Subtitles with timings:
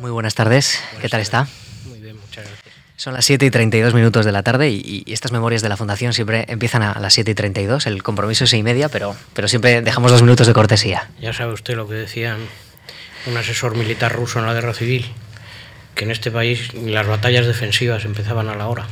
[0.00, 1.46] Muy buenas tardes, ¿qué tal está?
[1.86, 2.74] Muy bien, muchas gracias.
[2.96, 5.76] Son las 7 y 32 minutos de la tarde y, y estas memorias de la
[5.76, 7.86] Fundación siempre empiezan a las 7 y 32.
[7.86, 11.08] El compromiso es 6 y media, pero, pero siempre dejamos dos minutos de cortesía.
[11.20, 12.36] Ya sabe usted lo que decía
[13.26, 15.12] un asesor militar ruso en la guerra civil,
[15.94, 18.86] que en este país las batallas defensivas empezaban a la hora.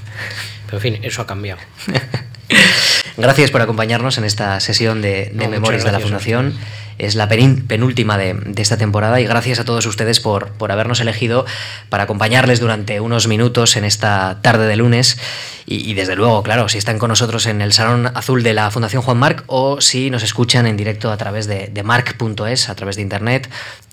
[0.66, 1.60] Pero en fin, eso ha cambiado.
[3.16, 6.58] Gracias por acompañarnos en esta sesión de, de No, Memorias de la Fundación.
[6.98, 11.44] Es la penúltima de, esta temporada y gracias a todos ustedes por, por habernos elegido
[11.88, 15.18] para acompañarles durante unos minutos en esta tarde de lunes.
[15.66, 19.02] Y, desde luego, claro, si están con nosotros en el Salón Azul de la Fundación
[19.02, 22.96] Juan Marc o si nos escuchan en directo a través de, de marc.es, a través
[22.96, 23.48] de internet,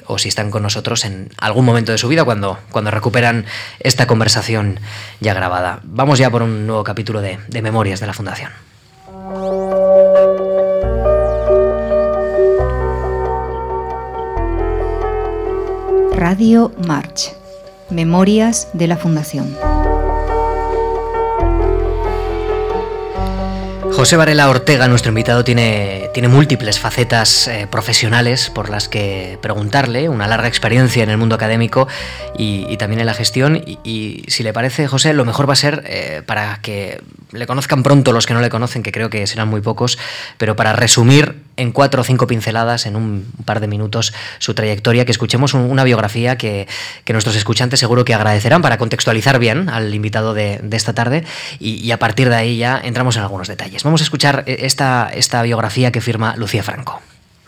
[0.06, 3.46] o si están con nosotros en algún momento de su vida cuando, cuando recuperan
[3.80, 4.80] esta conversación
[5.22, 5.80] ya grabada.
[5.84, 8.52] Vamos ya por un nuevo capítulo de Memorias de la Fundación.
[16.22, 17.34] Radio March.
[17.90, 19.58] Memorias de la Fundación.
[23.92, 30.10] José Varela Ortega, nuestro invitado, tiene, tiene múltiples facetas eh, profesionales por las que preguntarle,
[30.10, 31.88] una larga experiencia en el mundo académico
[32.38, 33.56] y, también en la gestión.
[33.56, 37.48] Y, y si le parece, José, lo mejor va a ser eh, para que le
[37.48, 39.98] conozcan pronto los que no le conocen, que creo que serán muy pocos,
[40.38, 45.06] pero para resumir en cuatro o cinco pinceladas, en un par de minutos, su trayectoria,
[45.06, 46.68] que escuchemos un- una biografía que,
[47.04, 51.24] que nuestros escuchantes seguro que agradecerán para contextualizar bien al invitado de, de esta tarde
[51.60, 53.84] y, y a partir de ahí ya entramos en algunos detalles.
[53.84, 57.02] Vamos a escuchar eh, esta, esta biografía que firma Lucía Franco.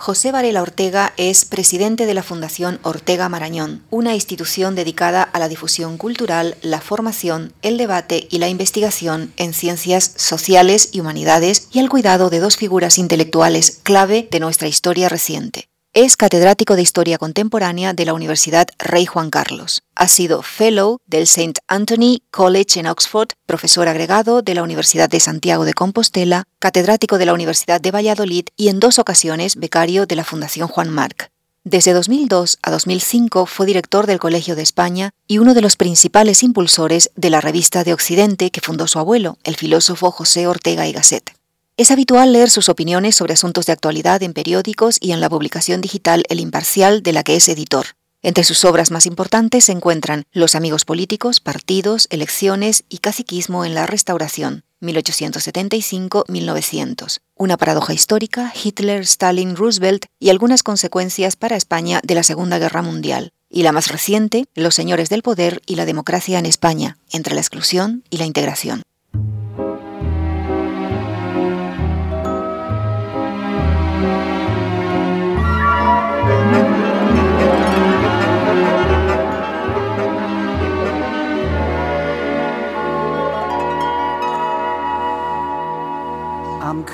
[0.04, 5.48] José Varela Ortega es presidente de la Fundación Ortega Marañón, una institución dedicada a la
[5.48, 11.80] difusión cultural, la formación, el debate y la investigación en ciencias sociales y humanidades y
[11.80, 15.70] al cuidado de dos figuras intelectuales clave de nuestra historia reciente.
[15.96, 19.84] Es catedrático de Historia Contemporánea de la Universidad Rey Juan Carlos.
[19.94, 21.62] Ha sido Fellow del St.
[21.68, 27.28] Anthony College en Oxford, profesor agregado de la Universidad de Santiago de Compostela, catedrático de
[27.28, 31.30] la Universidad de Valladolid y en dos ocasiones becario de la Fundación Juan Marc.
[31.64, 36.42] Desde 2002 a 2005 fue director del Colegio de España y uno de los principales
[36.42, 40.92] impulsores de la revista de Occidente que fundó su abuelo, el filósofo José Ortega y
[40.92, 41.36] Gasset.
[41.75, 45.81] Es habitual leer sus opiniones sobre asuntos de actualidad en periódicos y en la publicación
[45.81, 47.88] digital El Imparcial, de la que es editor.
[48.22, 53.73] Entre sus obras más importantes se encuentran Los amigos políticos, partidos, elecciones y caciquismo en
[53.73, 57.22] la restauración, 1875-1900.
[57.35, 62.84] Una paradoja histórica, Hitler, Stalin, Roosevelt y algunas consecuencias para España de la Segunda Guerra
[62.84, 63.31] Mundial.
[63.50, 67.41] Y la más reciente, Los señores del poder y la democracia en España, entre la
[67.41, 68.84] exclusión y la integración.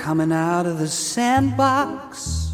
[0.09, 2.51] Coming out of the sandbox.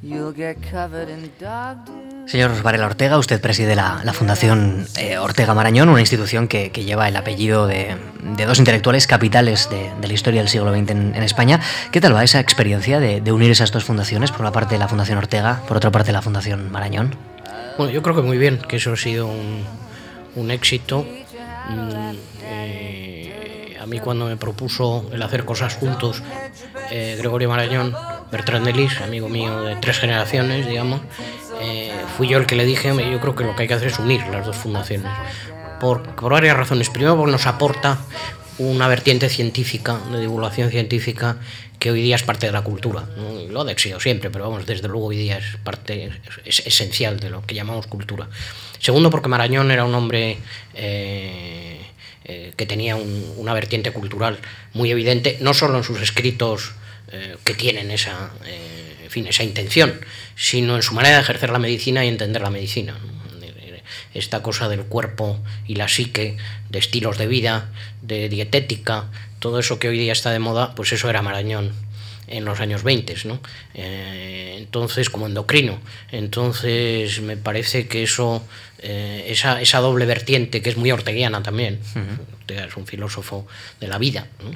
[0.00, 1.92] You'll get covered in dog do.
[2.28, 6.84] Señor Varela Ortega, usted preside la, la Fundación eh, Ortega Marañón, una institución que, que
[6.84, 7.96] lleva el apellido de,
[8.36, 11.58] de dos intelectuales capitales de, de la historia del siglo XX en, en España.
[11.90, 14.30] ¿Qué tal va esa experiencia de, de unir esas dos fundaciones?
[14.30, 17.16] Por una parte la Fundación Ortega, por otra parte la Fundación Marañón.
[17.76, 19.64] Bueno, yo creo que muy bien, que eso ha sido un,
[20.36, 21.04] un éxito.
[21.68, 23.11] Mm, eh,
[23.92, 26.22] mí cuando me propuso el hacer cosas juntos,
[26.90, 27.94] eh, Gregorio Marañón,
[28.30, 31.02] Bertrand de Lis, amigo mío de tres generaciones, digamos,
[31.60, 33.74] eh, fui yo el que le dije, "Hombre, yo creo que lo que hay que
[33.74, 35.12] hacer es unir las dos fundaciones.
[35.78, 36.88] Por, varias razones.
[36.90, 37.98] Primero, porque nos aporta
[38.58, 41.36] una vertiente científica, de divulgación científica,
[41.78, 43.04] que hoy día es parte de la cultura.
[43.16, 43.50] ¿no?
[43.50, 46.12] Lo ha sido siempre, pero vamos, desde luego hoy día es parte
[46.44, 48.28] es esencial de lo que llamamos cultura.
[48.78, 50.38] Segundo, porque Marañón era un hombre
[50.74, 51.81] eh,
[52.24, 54.38] eh, que tenía un- una vertiente cultural
[54.74, 56.72] muy evidente, no solo en sus escritos
[57.12, 60.00] eh, que tienen esa, eh, fin, esa intención,
[60.34, 62.96] sino en su manera de ejercer la medicina y entender la medicina.
[64.14, 66.36] esta cosa del cuerpo y la psique,
[66.68, 67.70] de estilos de vida,
[68.02, 69.06] de dietética,
[69.38, 71.72] todo eso que hoy día está de moda, pues eso era Marañón
[72.32, 73.40] en los años 20, ¿no?
[73.74, 75.78] Eh, entonces, como endocrino.
[76.10, 78.44] Entonces, me parece que eso,
[78.78, 81.78] eh, esa, esa doble vertiente, que es muy orteguiana también,
[82.40, 83.46] Ortega es un filósofo
[83.80, 84.50] de la vida, ¿no?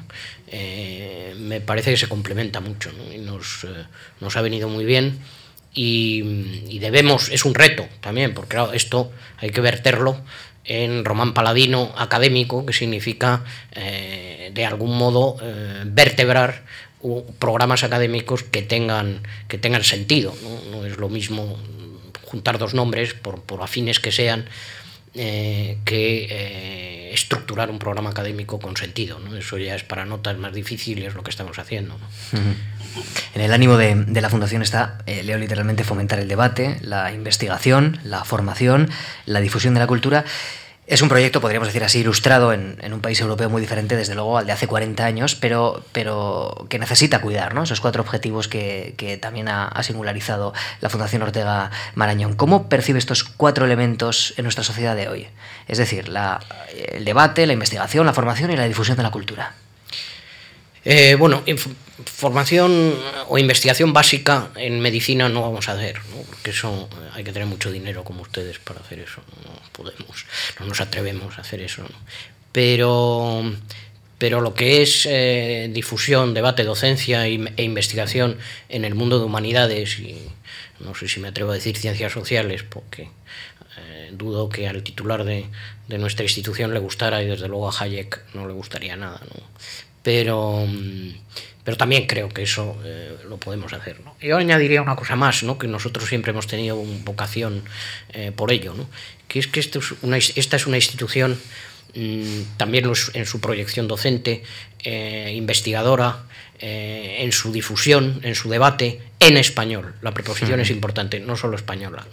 [0.49, 3.13] Eh, me parece que se complementa mucho ¿no?
[3.13, 3.85] y nos, eh,
[4.21, 5.19] nos ha venido muy bien
[5.75, 6.23] y,
[6.69, 10.23] y debemos, es un reto también, porque claro, esto hay que verterlo
[10.67, 16.65] en román paladino académico, que significa eh, de algún modo eh, vertebrar
[17.39, 20.35] programas académicos que tengan, que tengan sentido.
[20.71, 20.85] ¿no?
[20.85, 21.59] Es lo mismo
[22.25, 24.47] juntar dos nombres, por, por afines que sean,
[25.15, 29.19] eh, que eh, estructurar un programa académico con sentido.
[29.19, 29.37] ¿no?
[29.37, 31.97] Eso ya es para notas más difíciles lo que estamos haciendo.
[33.35, 37.99] En el ánimo de, la Fundación está, eh, leo literalmente, fomentar el debate, la investigación,
[38.05, 38.91] la formación,
[39.25, 40.25] la difusión de la cultura
[40.87, 44.39] es un proyecto, podríamos decir así, ilustrado en, un país europeo muy diferente, desde luego,
[44.39, 47.65] al de hace 40 años, pero, pero que necesita cuidar ¿no?
[47.65, 52.35] esos cuatro objetivos que, también ha, singularizado la Fundación Ortega Marañón.
[52.35, 55.27] ¿Cómo percibe estos cuatro elementos en nuestra sociedad de hoy?
[55.67, 56.13] Es decir,
[56.93, 59.55] el debate, la investigación, la formación y la difusión de la cultura.
[60.89, 61.43] Eh, bueno,
[62.05, 62.95] formación
[63.27, 67.73] o investigación básica en medicina no vamos a hacer, porque eso hay que tener mucho
[67.73, 69.21] dinero como ustedes para hacer eso.
[69.45, 70.27] No podemos,
[70.61, 71.85] no nos atrevemos a hacer eso.
[72.53, 73.43] Pero,
[74.19, 79.99] pero lo que es eh, difusión, debate, docencia e investigación en el mundo de humanidades
[79.99, 80.29] y
[80.79, 83.11] no sé si me atrevo a decir ciencias sociales, porque
[83.79, 85.47] eh, dudo que al titular de,
[85.89, 89.21] de, nuestra institución le gustara y desde luego a Hayek no le gustaría nada.
[89.35, 89.43] ¿no?
[90.07, 91.15] Pero, mm,
[91.65, 93.99] pero también creo que eso eh, lo podemos hacer.
[94.05, 94.15] ¿no?
[94.21, 95.59] Yo añadiría una cosa más, ¿no?
[95.59, 97.65] que nosotros siempre hemos tenido vocación
[98.13, 98.89] eh, por ello, ¿no?
[99.27, 101.37] que es que esto es una, esta es una institución
[101.97, 104.45] mm, también en su proyección docente,
[104.85, 106.23] eh, investigadora,
[106.59, 109.93] en su difusión, en su debate, en español.
[110.01, 112.07] La preposición es importante, no solo española.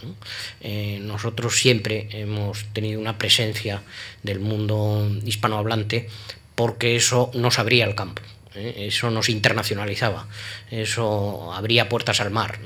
[1.00, 3.80] nosotros siempre hemos tenido una presencia
[4.22, 6.10] del mundo hispanohablante
[6.54, 8.22] porque eso nos abría el campo,
[8.54, 8.86] ¿eh?
[8.88, 10.26] eso nos internacionalizaba,
[10.70, 12.58] eso abría puertas al mar.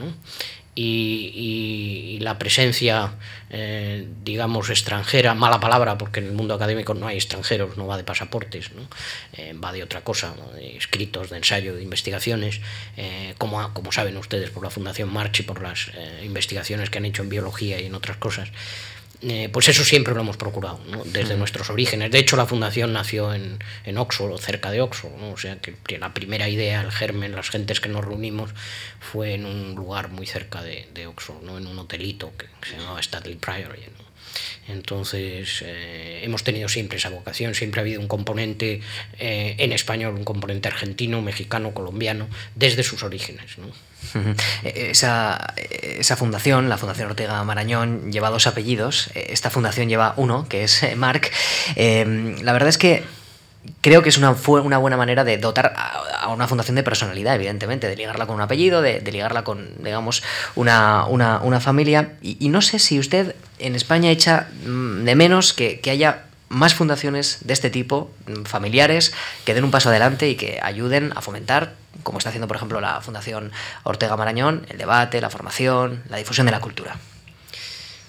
[0.80, 3.14] Y, la presencia,
[3.50, 7.96] eh, digamos, extranjera, mala palabra, porque en el mundo académico no hay extranjeros, no va
[7.96, 8.70] de pasaportes,
[9.32, 12.60] eh, va de otra cosa, de escritos, de ensayo, de investigaciones,
[13.38, 15.90] como, como saben ustedes por la Fundación March y por las
[16.22, 18.50] investigaciones que han hecho en biología y en otras cosas.
[19.20, 22.12] Eh, pues eso siempre lo hemos procurado, desde nuestros orígenes.
[22.12, 26.14] De hecho, la fundación nació en, en Oxford, cerca de Oxford, o sea que la
[26.14, 28.50] primera idea, el germen, las gentes que nos reunimos,
[29.00, 31.58] fue en un lugar muy cerca de, de Oxford, ¿no?
[31.58, 33.82] en un hotelito que se llamaba Stanley Priory.
[34.68, 38.80] Entonces, eh, hemos tenido siempre esa vocación, siempre ha habido un componente
[39.18, 43.58] eh, en español, un componente argentino, mexicano, colombiano, desde sus orígenes.
[43.58, 43.66] ¿no?
[44.64, 49.10] Esa, esa, fundación, la Fundación Ortega Marañón, lleva dos apellidos.
[49.14, 51.32] Esta fundación lleva uno, que es eh, Marc.
[51.76, 53.02] Eh, la verdad es que
[53.80, 57.88] creo que es una, una buena manera de dotar a, una fundación de personalidad, evidentemente,
[57.88, 60.22] de ligarla con un apellido, de, ligarla con, digamos,
[60.54, 62.12] una, una, familia.
[62.22, 66.74] Y, no sé si usted en España echa mm, de menos que, que haya más
[66.74, 69.12] fundaciones de este tipo, mm, familiares,
[69.44, 72.80] que den un paso adelante y que ayuden a fomentar como está haciendo, por ejemplo,
[72.80, 76.96] la Fundación Ortega Marañón, el debate, la formación, la difusión de la cultura.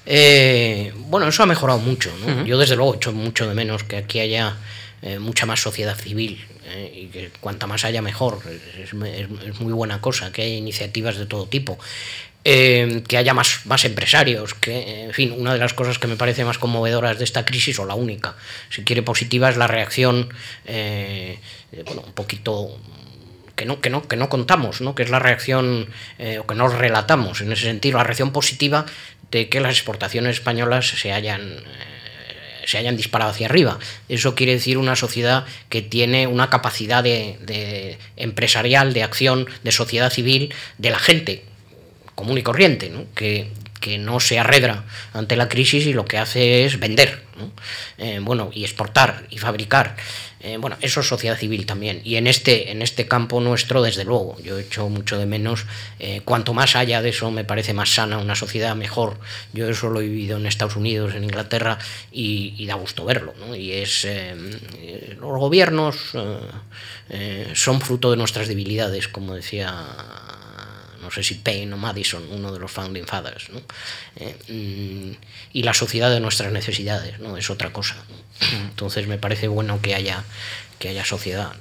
[0.06, 2.12] Eh, bueno, eso ha mejorado mucho.
[2.46, 4.56] Yo, desde luego, echo mucho de menos que aquí haya
[5.02, 8.40] eh, mucha más sociedad civil eh, y que cuanta más haya, mejor.
[8.82, 11.78] Es, muy buena cosa que haya iniciativas de todo tipo.
[12.44, 16.46] que haya más, más empresarios, que, en fin, una de las cosas que me parece
[16.46, 18.36] más conmovedoras de esta crisis, o la única,
[18.70, 20.30] si quiere positiva, es la reacción,
[20.66, 22.80] bueno, un poquito
[23.60, 24.96] que no, que no, que no contamos, ¿no?
[24.96, 28.86] que es la reacción, eh, o que no relatamos en ese sentido, la reacción positiva
[29.32, 31.99] de que las exportaciones españolas se hayan, eh,
[32.66, 33.80] se hayan disparado hacia arriba.
[34.08, 40.12] Eso quiere decir una sociedad que tiene una capacidad de, empresarial, de acción, de sociedad
[40.12, 41.44] civil, de la gente
[42.16, 46.66] común y corriente, Que, que no se arredra ante la crisis y lo que hace
[46.66, 47.24] es vender,
[47.98, 49.96] eh, bueno, y exportar y fabricar.
[50.42, 52.02] Eh, bueno, eso es sociedad civil también.
[52.04, 55.66] Y en este, en este campo nuestro, desde luego, yo he hecho mucho de menos.
[56.00, 59.20] Eh, cuanto más haya de eso, me parece más sana, una sociedad mejor.
[59.54, 61.78] Yo eso lo he vivido en Estados Unidos, en Inglaterra,
[62.12, 63.34] y, da gusto verlo.
[63.56, 64.06] Y es.
[64.06, 65.96] Eh, los gobiernos
[67.54, 69.74] son fruto de nuestras debilidades, como decía
[71.02, 73.60] no sé si Payne o Madison, uno de los founding fathers, ¿no?
[74.50, 75.12] Mm,
[75.54, 77.38] y la sociedad de nuestras necesidades, ¿no?
[77.38, 77.96] Es otra cosa.
[78.70, 80.24] Entonces me parece bueno que haya
[80.80, 81.52] que haya sociedad.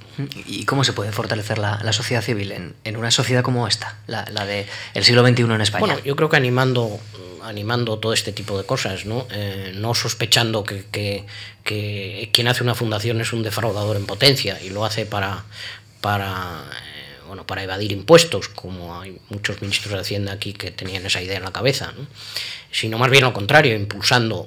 [0.47, 5.03] ¿Y cómo se puede fortalecer la, sociedad civil en, una sociedad como esta, la, del
[5.03, 5.85] siglo XXI en España?
[5.85, 6.99] Bueno, yo creo que animando,
[7.43, 12.75] animando todo este tipo de cosas, no, eh, no sospechando que, que, quien hace una
[12.75, 15.43] fundación es un defraudador en potencia y lo hace para,
[15.99, 16.63] para
[17.29, 21.37] bueno, para evadir impuestos, como hay muchos ministros de Hacienda aquí que tenían esa idea
[21.37, 21.93] en la cabeza,
[22.71, 24.45] sino más bien lo contrario, impulsando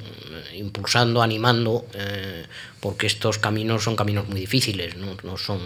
[0.55, 2.45] impulsando, animando, eh,
[2.83, 5.39] porque estos caminos son caminos muy difíciles, ¿no?
[5.39, 5.61] son,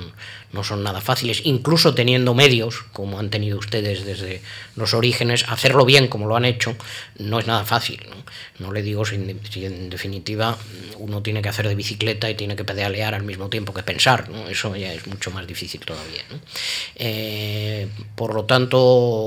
[0.52, 4.42] no son nada fáciles, incluso teniendo medios, como han tenido ustedes desde
[4.76, 6.76] los orígenes, hacerlo bien como lo han hecho
[7.18, 8.06] no es nada fácil.
[8.58, 10.58] No, le digo si, en definitiva
[10.98, 14.28] uno tiene que hacer de bicicleta y tiene que pedalear al mismo tiempo que pensar,
[14.28, 14.50] ¿no?
[14.50, 16.22] eso ya es mucho más difícil todavía.
[16.96, 18.78] Eh, por lo tanto,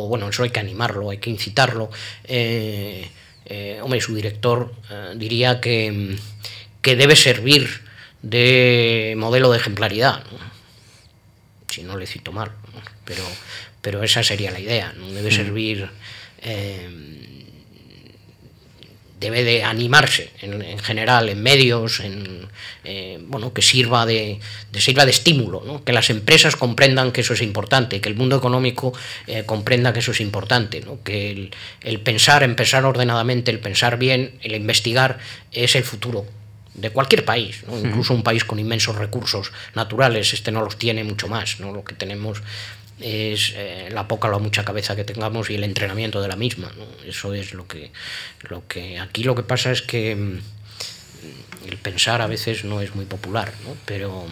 [0.07, 1.89] bueno, eso hay que animarlo, hay que incitarlo.
[2.23, 3.09] Eh,
[3.47, 4.75] eh, hombre, su director
[5.15, 6.17] diría que,
[6.81, 7.81] que, debe servir
[8.21, 10.23] de modelo de ejemplaridad.
[11.69, 12.51] Si no le cito mal,
[13.05, 13.23] pero,
[13.81, 14.93] pero esa sería la idea.
[14.97, 15.07] ¿no?
[15.11, 15.33] Debe mm.
[15.33, 15.89] servir
[19.19, 22.47] debe de animarse en, general en medios, en,
[22.85, 24.39] eh, bueno, que sirva de,
[24.73, 28.93] sirva de estímulo, que las empresas comprendan que eso es importante, que el mundo económico
[29.27, 34.35] eh, comprenda que eso es importante, que el, pensar, en pensar ordenadamente, el pensar bien,
[34.41, 35.19] el investigar
[35.51, 36.25] es el futuro
[36.73, 41.27] de cualquier país, incluso un país con inmensos recursos naturales, este no los tiene mucho
[41.27, 41.73] más, ¿no?
[41.73, 42.41] lo que tenemos
[42.99, 46.35] es eh, la poca o la mucha cabeza que tengamos y el entrenamiento de la
[46.35, 46.71] misma.
[47.05, 47.91] Eso es lo que,
[48.49, 50.39] lo que aquí lo que pasa es que mm,
[51.69, 53.75] el pensar a veces no es muy popular, ¿no?
[53.85, 54.25] pero,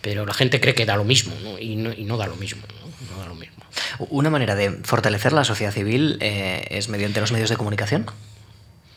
[0.00, 2.62] pero la gente cree que da lo mismo Y, no, y no da lo mismo.
[3.10, 3.18] ¿no?
[3.18, 3.64] da lo mismo.
[4.08, 8.06] Una manera de fortalecer la sociedad civil eh, es mediante los medios de comunicación.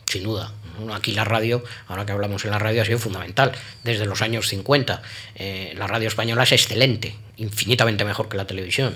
[0.05, 0.53] Sin duda.
[0.93, 3.51] Aquí la radio, ahora que hablamos en la radio, ha sido fundamental.
[3.83, 5.01] Desde los años 50,
[5.35, 8.95] eh, la radio española es excelente, infinitamente mejor que la televisión.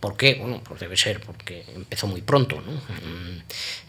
[0.00, 0.34] ¿Por qué?
[0.34, 2.56] Bueno, pues debe ser porque empezó muy pronto.
[2.56, 3.38] Mm,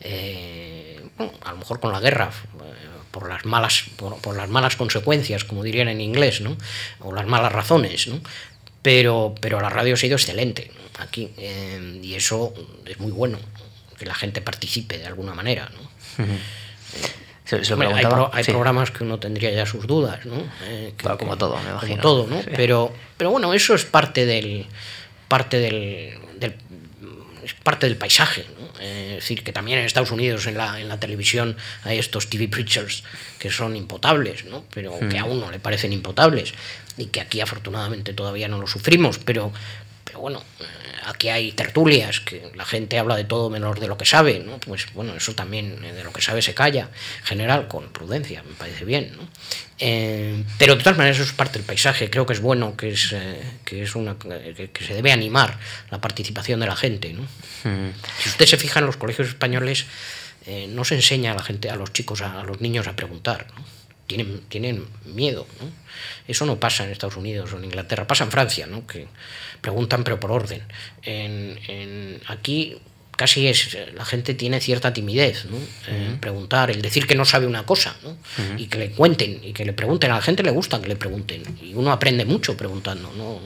[0.02, 1.02] eh,
[1.44, 5.64] a lo mejor con la guerra, eh, por las malas, por, las malas consecuencias, como
[5.64, 6.58] dirían en inglés, ¿no?
[7.00, 8.08] o las malas razones.
[8.08, 8.20] ¿no?
[8.82, 11.32] Pero, pero la radio ha sido excelente aquí
[12.02, 12.54] y eso
[12.86, 13.38] es muy bueno,
[13.98, 15.70] que la gente participe de alguna manera.
[15.70, 16.26] ¿no?
[18.34, 20.36] Hay, programas que uno tendría ya sus dudas, ¿no?
[20.66, 22.02] Eh, como todo, me imagino.
[22.02, 22.42] Como todo, ¿no?
[22.56, 24.66] Pero, pero bueno, eso es parte del,
[25.28, 26.20] parte del,
[27.44, 28.46] es parte del paisaje.
[28.60, 28.80] ¿no?
[28.82, 32.30] Eh, es decir, que también en Estados Unidos, en la, en la televisión, hay estos
[32.30, 33.04] TV preachers
[33.40, 34.66] que son impotables, ¿no?
[34.74, 36.54] pero que a uno le parecen impotables
[36.98, 39.52] y que aquí afortunadamente todavía no lo sufrimos, pero,
[40.18, 40.64] pero bueno, eh,
[41.06, 44.58] aquí hay tertulias, que la gente habla de todo menos de lo que sabe, ¿no?
[44.58, 48.42] Pues bueno, eso también eh, de lo que sabe se calla, en general, con prudencia,
[48.42, 49.28] me parece bien, ¿no?
[49.78, 52.90] Eh, pero de todas maneras eso es parte del paisaje, creo que es bueno, que
[52.90, 53.16] es,
[53.64, 55.60] que es una que, se debe animar
[55.92, 57.22] la participación de la gente, ¿no?
[58.20, 59.86] Si usted se fija en los colegios españoles,
[60.70, 63.46] no se enseña a la gente, a los chicos, a, a los niños a preguntar,
[63.56, 63.77] ¿no?
[64.08, 65.46] Tienen, tienen miedo.
[65.62, 65.70] ¿no?
[66.28, 68.88] Eso no pasa en Estados Unidos o en Inglaterra, pasa en Francia, ¿no?
[68.88, 69.08] que
[69.62, 70.64] preguntan pero por orden.
[71.04, 72.78] En, en aquí
[73.18, 75.58] casi es la gente tiene cierta timidez ¿no?
[76.22, 78.16] preguntar el decir que no sabe una cosa ¿no?
[78.58, 80.96] y que le cuenten y que le pregunten a la gente le gusta que le
[80.96, 83.42] pregunten y uno aprende mucho preguntando no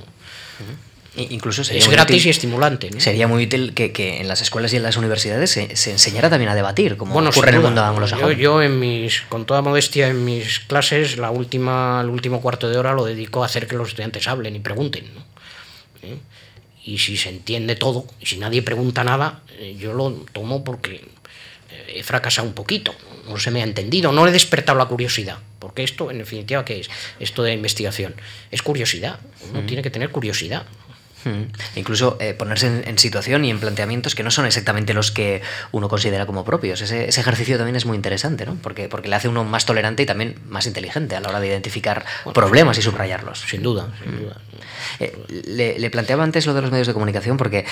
[1.13, 2.89] Incluso es gratis y estimulante.
[3.01, 6.55] Sería muy útil que, en las escuelas y en las universidades se, enseñara también a
[6.55, 8.31] debatir, como ocurre en el mundo anglosajón.
[8.31, 12.69] Yo, yo, en mis, con toda modestia, en mis clases, la última, el último cuarto
[12.69, 15.03] de hora lo dedico a hacer que los estudiantes hablen y pregunten.
[16.03, 16.17] ¿Eh?
[16.85, 20.95] Y si se entiende todo, y si nadie pregunta nada, eh, yo lo tomo porque
[20.95, 22.95] eh, he fracasado un poquito,
[23.27, 26.79] no se me ha entendido, no he despertado la curiosidad, porque esto, en definitiva, ¿qué
[26.79, 26.89] es?
[27.19, 28.15] Esto de investigación
[28.49, 29.19] es curiosidad,
[29.51, 30.65] uno tiene que tener curiosidad.
[31.75, 35.89] Incluso eh, ponerse en, situación y en planteamientos que no son exactamente los que uno
[35.89, 36.81] considera como propios.
[36.81, 38.55] Ese, ejercicio también es muy interesante, ¿no?
[38.61, 41.47] Porque, porque le hace uno más tolerante y también más inteligente a la hora de
[41.47, 43.41] identificar problemas y subrayarlos.
[43.41, 44.37] Sin duda, sin duda.
[44.99, 47.65] Eh, le, planteaba antes lo de los medios de comunicación porque,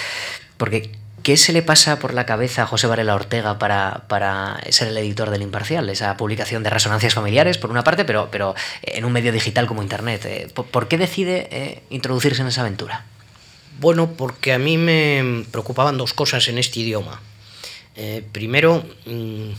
[0.58, 0.92] porque
[1.24, 4.98] ¿qué se le pasa por la cabeza a José Varela Ortega para, para ser el
[4.98, 5.90] editor del Imparcial?
[5.90, 9.82] Esa publicación de resonancias familiares, por una parte, pero, pero en un medio digital como
[9.82, 10.26] Internet.
[10.26, 13.06] Eh, ¿Por, qué decide introducirse en esa aventura?
[13.80, 17.22] Bueno, porque a mí me preocupaban dos cosas en este idioma.
[17.96, 19.52] Eh, primero, mm,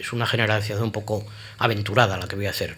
[0.00, 1.26] es una generalización un poco
[1.58, 2.74] aventurada la que voy a hacer,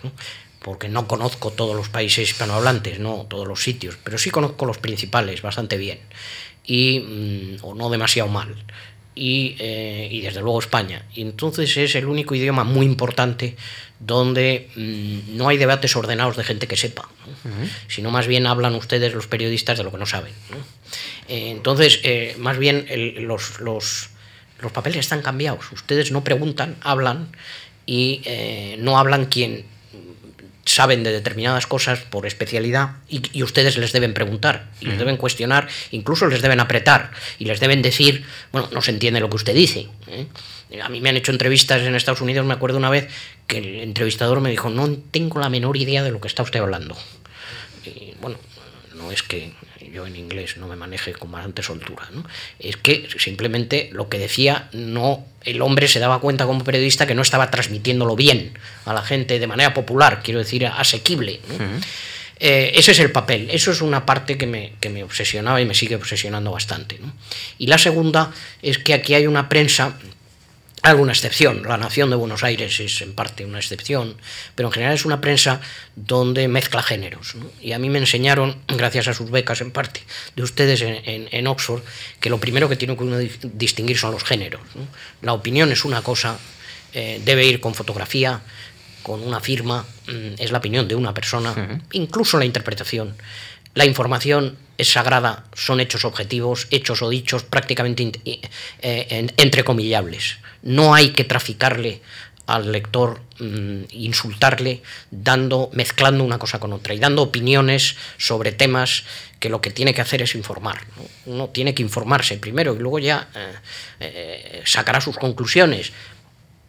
[0.61, 4.79] porque no conozco todos los países hispanohablantes, no todos los sitios, pero sí conozco los
[4.79, 6.01] principales bastante bien,
[6.65, 8.57] y, mm, o no demasiado mal.
[9.15, 11.07] Y, eh, y, desde luego España.
[11.15, 13.55] Y entonces es el único idioma muy importante
[14.07, 17.09] donde mm, no hay debates ordenados de gente que sepa,
[17.89, 20.33] sino más bien hablan ustedes los periodistas de lo que no saben.
[21.29, 22.87] Eh, entonces, eh, más bien
[23.27, 24.11] los, los,
[24.61, 25.73] los, papeles están cambiados.
[25.73, 27.29] Ustedes no preguntan, hablan
[27.87, 29.65] y eh, no hablan quien
[30.65, 35.69] saben de determinadas cosas por especialidad y, ustedes les deben preguntar y les deben cuestionar,
[35.91, 39.55] incluso les deben apretar y les deben decir, bueno, no se entiende lo que usted
[39.55, 39.89] dice.
[40.09, 40.27] ¿eh?
[40.83, 43.09] A mí me han hecho entrevistas en Estados Unidos, me acuerdo una vez
[43.47, 46.61] que el entrevistador me dijo, no tengo la menor idea de lo que está usted
[46.61, 46.97] hablando.
[47.85, 48.39] Y, bueno,
[48.95, 49.53] no es que
[49.95, 52.25] yo en inglés no me maneje con bastante soltura, ¿no?
[52.59, 57.15] es que simplemente lo que decía, no el hombre se daba cuenta como periodista que
[57.15, 61.41] no estaba transmitiéndolo bien a la gente de manera popular, quiero decir, asequible.
[62.41, 65.65] Eh, ese es el papel, eso es una parte que me, que me obsesionaba y
[65.65, 66.99] me sigue obsesionando bastante.
[67.59, 68.33] Y la segunda
[68.63, 69.97] es que aquí hay una prensa
[70.85, 71.63] alguna excepción.
[71.63, 74.17] La Nación de Buenos Aires es en parte una excepción,
[74.55, 75.61] pero en general es una prensa
[75.97, 77.37] donde mezcla géneros.
[77.63, 80.03] Y a mí me enseñaron, gracias a sus becas en parte,
[80.37, 81.83] de ustedes en, Oxford,
[82.21, 84.61] que lo primero que tiene que uno distinguir son los géneros.
[85.23, 86.39] La opinión es una cosa,
[86.93, 88.43] eh, debe ir con fotografía,
[89.03, 93.17] con una firma, mm, es la opinión de una persona, incluso la interpretación.
[93.73, 100.39] La información es sagrada, son hechos objetivos, hechos o dichos prácticamente eh, entrecomillables.
[100.63, 102.01] No hay que traficarle
[102.47, 109.05] al lector, mm, insultarle, dando, mezclando una cosa con otra y dando opiniones sobre temas
[109.41, 110.81] que lo que tiene que hacer es informar.
[111.27, 113.55] Uno tiene que informarse primero y luego ya eh,
[114.01, 115.93] eh, sacará sus conclusiones.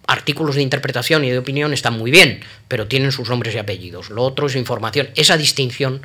[0.07, 4.09] Artículos de interpretación y de opinión están muy bien, pero tienen sus nombres y apellidos.
[4.09, 5.09] Lo otro es información.
[5.15, 6.01] Esa distinción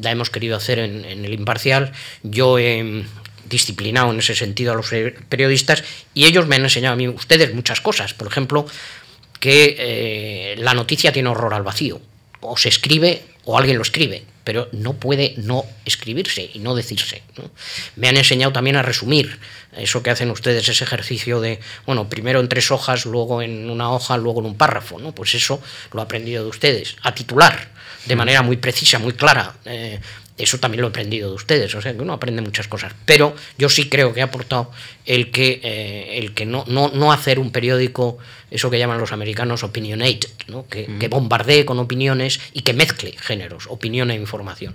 [0.00, 1.92] la hemos querido hacer en, el imparcial.
[2.22, 3.04] Yo he
[3.48, 4.90] disciplinado en ese sentido a los
[5.28, 8.14] periodistas y ellos me han enseñado a mí, ustedes, muchas cosas.
[8.14, 8.66] Por ejemplo,
[9.38, 12.00] que eh, la noticia tiene horror al vacío.
[12.40, 17.22] O se escribe o alguien lo escribe, pero no puede no escribirse y no decirse.
[17.96, 19.38] Me han enseñado también a resumir.
[19.76, 23.90] Eso que hacen ustedes, ese ejercicio de, bueno, primero en tres hojas, luego en una
[23.90, 24.98] hoja, luego en un párrafo.
[24.98, 25.14] ¿no?
[25.14, 25.60] Pues eso
[25.92, 26.96] lo he aprendido de ustedes.
[27.02, 27.70] A titular
[28.04, 29.54] de manera muy precisa, muy clara.
[29.64, 30.00] Eh,
[30.38, 32.92] eso también lo he aprendido de ustedes, o sea que uno aprende muchas cosas.
[33.04, 34.70] Pero yo sí creo que ha aportado
[35.04, 38.18] el que, eh, el que no, no, no, hacer un periódico,
[38.50, 40.66] eso que llaman los americanos opinionated, ¿no?
[40.68, 44.74] que, que bombardee con opiniones y que mezcle géneros, opinión e información.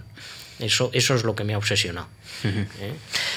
[0.59, 2.07] Eso, eso es lo que me ha obsesionado.
[2.43, 2.93] ¿Eh?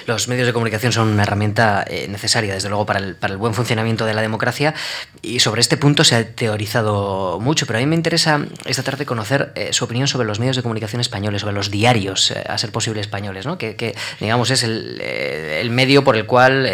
[0.07, 3.39] Los medios de comunicación son una herramienta eh, necesaria, desde luego, para el, para el,
[3.39, 4.75] buen funcionamiento de la democracia
[5.23, 9.07] y sobre este punto se ha teorizado mucho, pero a mí me interesa esta tarde
[9.07, 12.73] conocer eh, su opinión sobre los medios de comunicación españoles, sobre los diarios, a ser
[12.73, 13.59] posible españoles, ¿no?
[13.59, 16.69] que, digamos es el, el, medio por el cual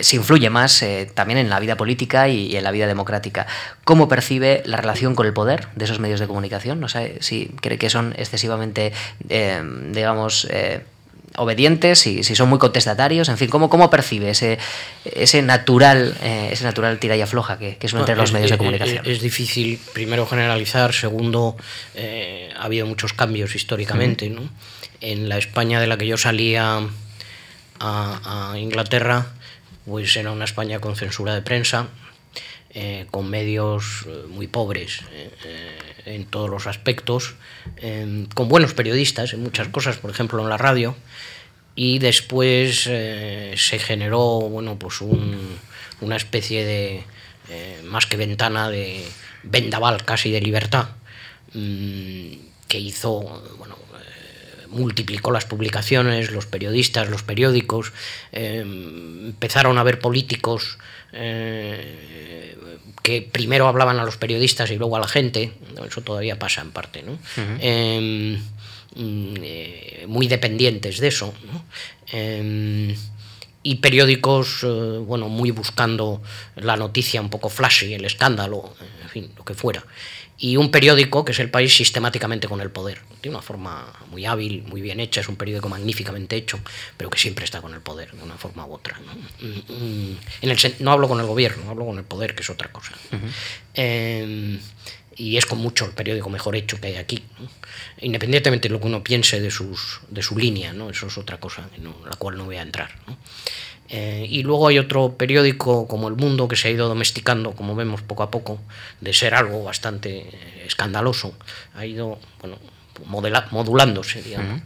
[0.00, 0.84] se influye más
[1.14, 3.46] también en la vida política y, en la vida democrática.
[3.84, 6.80] ¿Cómo percibe la relación con el poder de esos medios de comunicación?
[6.80, 8.92] No sé si cree que son excesivamente,
[9.28, 10.46] digamos,
[11.36, 14.58] obedientes, y si son muy contestatarios, en fin, ¿cómo, cómo percibe ese,
[15.04, 18.58] ese natural eh, ese natural tira y afloja que, que es entre los medios de
[18.58, 19.04] comunicación?
[19.06, 21.56] Es, difícil, primero, generalizar, segundo,
[21.94, 24.28] eh, ha habido muchos cambios históricamente.
[24.30, 24.48] ¿no?
[25.00, 26.80] En la España de la que yo salía
[27.80, 29.26] a, Inglaterra,
[29.84, 31.88] pues era una España con censura de prensa,
[32.76, 35.00] eh, con medios muy pobres
[36.04, 37.34] en todos los aspectos,
[38.34, 40.94] con buenos periodistas en muchas cosas, por ejemplo en la radio,
[41.76, 47.04] y después eh, se generó bueno, pues una especie de,
[47.50, 49.04] eh, más que ventana, de
[49.42, 50.88] vendaval casi de libertad,
[51.52, 52.32] mm,
[52.66, 53.20] que hizo,
[53.58, 53.75] bueno, eh,
[54.70, 57.92] multiplicó las publicaciones, los periodistas, los periódicos,
[58.32, 60.78] empezaron a haber políticos
[63.06, 65.52] que primero hablaban a los periodistas y luego a la gente,
[65.86, 67.18] eso todavía pasa en parte, ¿no?
[67.60, 68.34] Em,
[68.96, 71.32] mm, eh, muy dependientes de eso.
[73.62, 76.22] Y periódicos, eh, bueno, muy buscando
[76.56, 79.84] la noticia un poco flashy, el escándalo, en fin, lo que fuera
[80.38, 83.00] y un periódico que es El País sistemáticamente con el poder.
[83.22, 86.60] De una forma muy hábil, muy bien hecha, es un periódico magníficamente hecho,
[86.96, 88.98] pero que siempre está con el poder, de una forma u otra.
[89.00, 92.42] No, mm, mm, en el, no hablo con el gobierno, hablo con el poder, que
[92.42, 92.92] es otra cosa.
[93.74, 94.60] Em,
[95.16, 97.24] y es con mucho el periódico mejor hecho que hay aquí,
[98.02, 100.90] independientemente de lo que uno piense de, sus, de su línea, ¿no?
[100.90, 102.90] eso es otra cosa, en la cual no voy a entrar.
[103.88, 107.76] Eh, y luego hay otro periódico como El Mundo que se ha ido domesticando, como
[107.76, 108.58] vemos poco a poco,
[109.00, 111.34] de ser algo bastante eh, escandaloso,
[111.74, 112.58] ha ido bueno,
[113.50, 114.62] modulándose, digamos.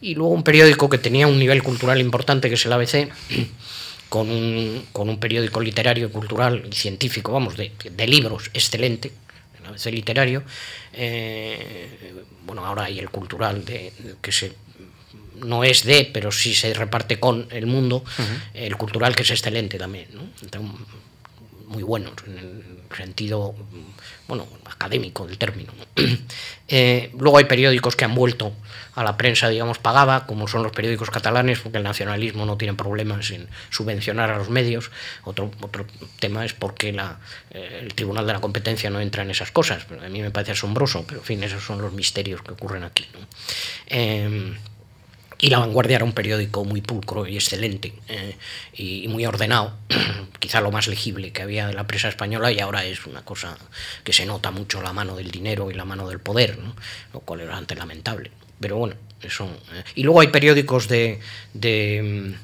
[0.00, 3.08] Y luego un periódico que tenía un nivel cultural importante, que es el ABC,
[4.08, 9.12] con un, con un periódico literario, cultural y científico, vamos, de, de libros excelente,
[9.60, 10.42] el ABC literario.
[10.92, 14.52] Eh, bueno, ahora hay el cultural de, que se
[15.42, 18.04] no es de, pero sí se reparte con el mundo,
[18.54, 20.06] el cultural que es excelente también.
[21.66, 22.62] muy buenos en el
[22.96, 23.54] sentido
[24.28, 25.72] bueno, académico del término.
[26.74, 28.54] Eh, luego hay periódicos que han vuelto
[28.94, 32.72] a la prensa, digamos, pagada, como son los periódicos catalanes, porque el nacionalismo no tiene
[32.72, 34.90] problemas en subvencionar a los medios.
[35.24, 35.84] Otro, otro
[36.18, 37.18] tema es porque la,
[37.50, 39.84] eh, el Tribunal de la Competencia no entra en esas cosas.
[40.02, 43.06] A mí me parece asombroso, pero en fin, esos son los misterios que ocurren aquí.
[43.88, 44.54] Eh,
[45.42, 48.36] y La Vanguardia era un periódico muy pulcro y excelente eh,
[48.74, 49.76] y, muy ordenado,
[50.38, 53.58] quizá lo más legible que había de la prensa española y ahora es una cosa
[54.04, 56.56] que se nota mucho la mano del dinero y la mano del poder,
[57.12, 58.30] lo cual es bastante lamentable.
[58.60, 59.46] Pero bueno, eso.
[59.74, 59.82] Eh.
[59.96, 61.18] Y luego hay periódicos de,
[61.54, 62.36] de,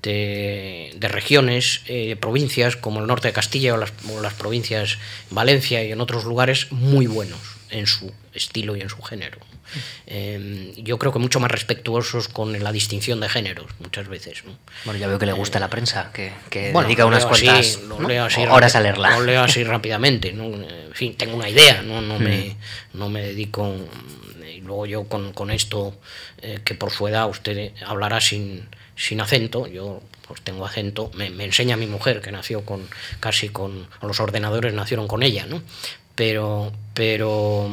[0.00, 4.98] de, regiones, eh, provincias como el norte de Castilla o las provincias
[5.30, 7.40] Valencia y en otros lugares muy buenos
[7.70, 9.49] en su estilo y en su género.
[10.06, 14.42] Em, yo creo que mucho más respetuosos con la distinción de géneros muchas veces.
[14.84, 17.78] Bueno, ya veo que le gusta la prensa, que, dedica unas cuantas
[18.50, 19.18] horas a leerla.
[19.18, 22.56] Lo leo así rápidamente, en fin, tengo una idea, no, no, me,
[22.92, 22.98] mm.
[22.98, 23.74] no me dedico...
[24.54, 25.96] Y luego yo con, con esto,
[26.42, 31.30] eh, que por su edad usted hablará sin, sin acento, yo pues tengo acento, me,
[31.30, 32.86] me, enseña mi mujer que nació con
[33.20, 35.62] casi con los ordenadores nacieron con ella, ¿no?
[36.14, 37.70] Pero pero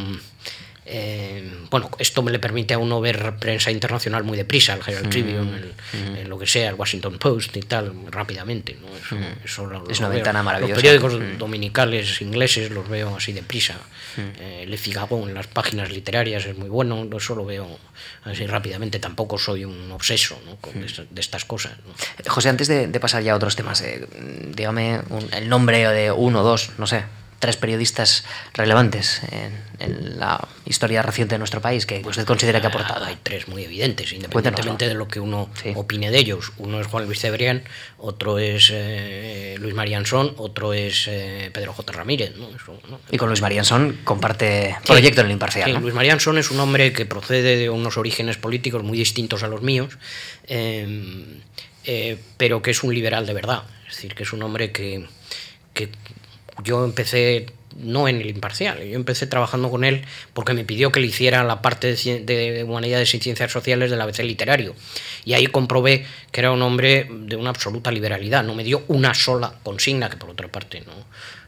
[0.89, 5.09] eh, bueno, esto me le permite a uno ver prensa internacional muy deprisa, el Herald
[5.09, 5.73] Tribune,
[6.15, 8.77] el, lo que sea, el Washington Post y tal, rápidamente.
[9.43, 10.73] es una ventana maravillosa.
[10.73, 13.75] Los periódicos dominicales ingleses los veo así deprisa.
[14.17, 17.67] Eh, Le Figaro en las páginas literarias es muy bueno, eso lo veo
[18.23, 18.99] así rápidamente.
[18.99, 20.39] Tampoco soy un obseso
[20.73, 21.73] de, estas cosas.
[22.27, 24.07] José, antes de, pasar ya a otros temas, eh,
[24.55, 25.01] dígame
[25.33, 27.03] el nombre de uno o dos, no sé,
[27.39, 28.23] tres periodistas
[28.53, 29.67] relevantes en,
[30.17, 33.05] la historia reciente de nuestro país que usted considera que ha aportado?
[33.05, 36.51] Hay tres muy evidentes, independientemente de lo que uno opine de ellos.
[36.57, 37.63] Uno es Juan Luis Cebrián,
[37.99, 41.93] otro es eh, Luis Mariansón, otro es eh, Pedro J.
[41.93, 42.33] Ramírez.
[43.11, 45.79] Y con Luis Mariansón comparte proyecto en el Imparcial.
[45.79, 49.61] Luis Mariansón es un hombre que procede de unos orígenes políticos muy distintos a los
[49.61, 49.97] míos,
[50.47, 51.41] em,
[51.85, 53.63] eh, pero que es un liberal de verdad.
[53.87, 55.05] Es decir, que es un hombre que,
[55.73, 55.89] que
[56.63, 60.99] yo empecé no en el imparcial, yo empecé trabajando con él porque me pidió que
[60.99, 64.75] le hiciera la parte de, humanidades y ciencias sociales del ABC literario.
[65.25, 69.13] Y ahí comprobé que era un hombre de una absoluta liberalidad, no me dio una
[69.13, 70.93] sola consigna, que por otra parte no,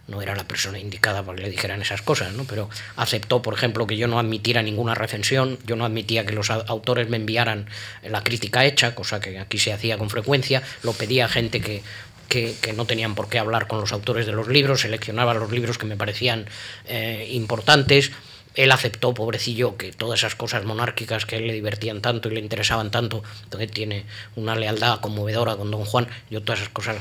[0.09, 2.43] no era la persona indicada para que le dijeran esas cosas, ¿no?
[2.43, 6.49] pero aceptó, por ejemplo, que yo no admitiera ninguna recensión, yo no admitía que los
[6.49, 7.67] autores me enviaran
[8.03, 11.83] la crítica hecha, cosa que aquí se hacía con frecuencia, lo pedía gente que
[12.29, 15.77] que, no tenían por qué hablar con los autores de los libros, seleccionaba los libros
[15.77, 16.45] que me parecían
[16.85, 18.11] eh, importantes.
[18.55, 22.33] Él aceptó, pobrecillo, que todas esas cosas monárquicas que a él le divertían tanto y
[22.33, 26.07] le interesaban tanto, entonces tiene una lealtad conmovedora con don Juan.
[26.29, 26.97] Yo todas esas cosas,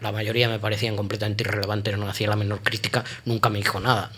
[0.00, 4.10] la, mayoría me parecían completamente irrelevantes, no hacía la menor crítica, nunca me dijo nada.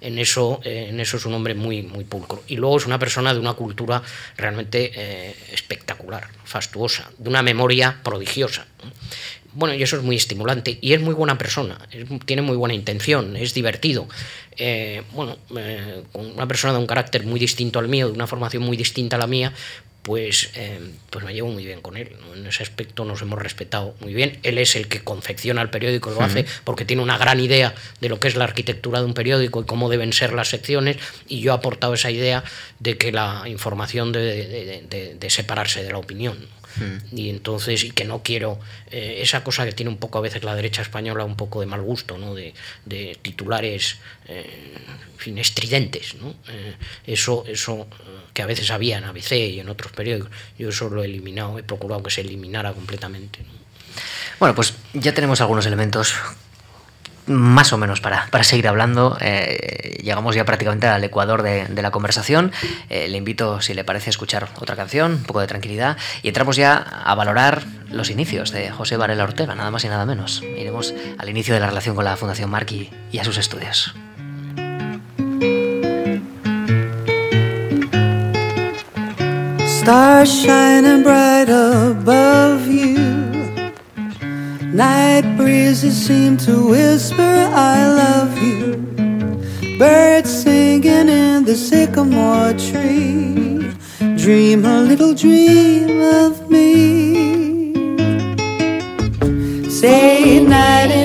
[0.00, 2.42] En, eso, eh, en eso es un hombre muy, muy pulcro.
[2.48, 4.02] Y luego es una persona de una cultura
[4.36, 8.66] realmente eh, espectacular, fastuosa, de una memoria prodigiosa
[9.54, 10.78] bueno, y eso es muy estimulante.
[10.80, 11.78] Y es muy buena persona,
[12.24, 14.08] tiene muy buena intención, es divertido.
[14.56, 18.62] Eh, bueno, eh, una persona de un carácter muy distinto al mío, de una formación
[18.62, 19.52] muy distinta a la mía,
[20.02, 22.10] pues, eh, pues me llevo muy bien con él.
[22.34, 24.38] En ese aspecto nos hemos respetado muy bien.
[24.42, 28.08] Él es el que confecciona el periódico, lo hace porque tiene una gran idea de
[28.08, 30.96] lo que es la arquitectura de un periódico y cómo deben ser las secciones.
[31.28, 32.42] Y yo he aportado esa idea
[32.80, 36.36] de que la información debe de separarse de la opinión.
[36.76, 37.16] Mm.
[37.16, 38.58] Y entonces, y que no quiero,
[38.90, 41.66] eh, esa cosa que tiene un poco a veces la derecha española, un poco de
[41.66, 42.34] mal gusto, ¿no?
[42.34, 42.54] de,
[42.84, 44.78] de titulares eh,
[45.16, 46.14] fin, estridentes.
[46.14, 46.34] ¿no?
[46.48, 46.74] Eh,
[47.06, 47.86] eso, eso
[48.32, 51.58] que a veces había en ABC y en otros periódicos, yo eso lo he eliminado,
[51.58, 53.40] he procurado que se eliminara completamente.
[54.38, 56.14] Bueno, pues ya tenemos algunos elementos
[57.26, 59.16] más o menos para, seguir hablando.
[59.20, 62.52] Eh, llegamos ya prácticamente al ecuador de, la conversación.
[62.90, 66.28] Eh, le invito, si le parece, a escuchar otra canción, un poco de tranquilidad, y
[66.28, 70.42] entramos ya a valorar los inicios de José Varela Ortega, nada más y nada menos.
[70.42, 73.94] Iremos al inicio de la relación con la Fundación Marqui y a sus estudios.
[84.72, 88.76] Night breezes seem to whisper, I love you.
[89.78, 93.70] Birds singing in the sycamore tree.
[94.16, 97.74] Dream a little dream of me.
[99.68, 101.01] Say night.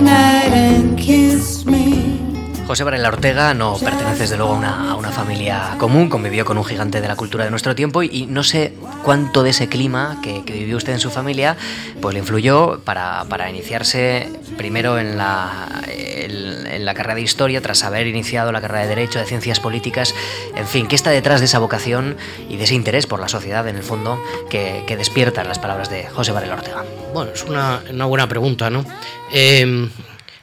[2.78, 7.02] José Varela Ortega no pertenece desde luego a una, familia común, convivió con un gigante
[7.02, 10.78] de la cultura de nuestro tiempo y, no sé cuánto de ese clima que, vivió
[10.78, 11.58] usted en su familia
[12.00, 18.06] pues le influyó para, iniciarse primero en la, en, la carrera de historia, tras haber
[18.06, 20.14] iniciado la carrera de Derecho, de Ciencias Políticas,
[20.56, 22.16] en fin, ¿qué está detrás de esa vocación
[22.48, 26.06] y de ese interés por la sociedad en el fondo que, despiertan las palabras de
[26.10, 26.86] José Varela Ortega?
[27.12, 28.86] Bueno, es una, buena pregunta, ¿no?
[29.34, 29.90] Eh,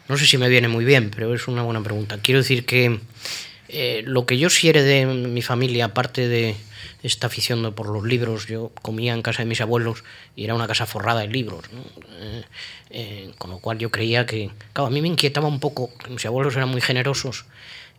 [0.08, 2.18] no sé si me viene muy bien, pero es una buena pregunta.
[2.22, 3.00] Quiero decir que
[3.68, 6.56] eh, lo que yo sí de mi familia, aparte de
[7.02, 10.04] esta afición por los libros, yo comía en casa de mis abuelos
[10.36, 11.64] y era una casa forrada de libros,
[12.20, 12.44] eh,
[12.90, 16.24] eh, con lo cual yo creía que, claro, a mí me inquietaba un poco, mis
[16.24, 17.44] abuelos eran muy generosos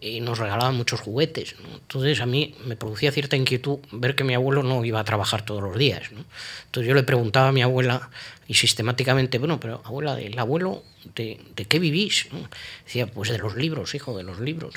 [0.05, 1.55] y nos regalaban muchos juguetes.
[1.73, 5.43] Entonces a mí me producía cierta inquietud ver que mi abuelo no iba a trabajar
[5.43, 6.03] todos los días.
[6.65, 8.09] Entonces yo le preguntaba a mi abuela
[8.47, 10.83] y sistemáticamente, bueno, pero abuela, ¿el abuelo
[11.15, 12.27] de, de qué vivís?
[12.85, 14.75] Decía, pues de los libros, hijo, de los libros.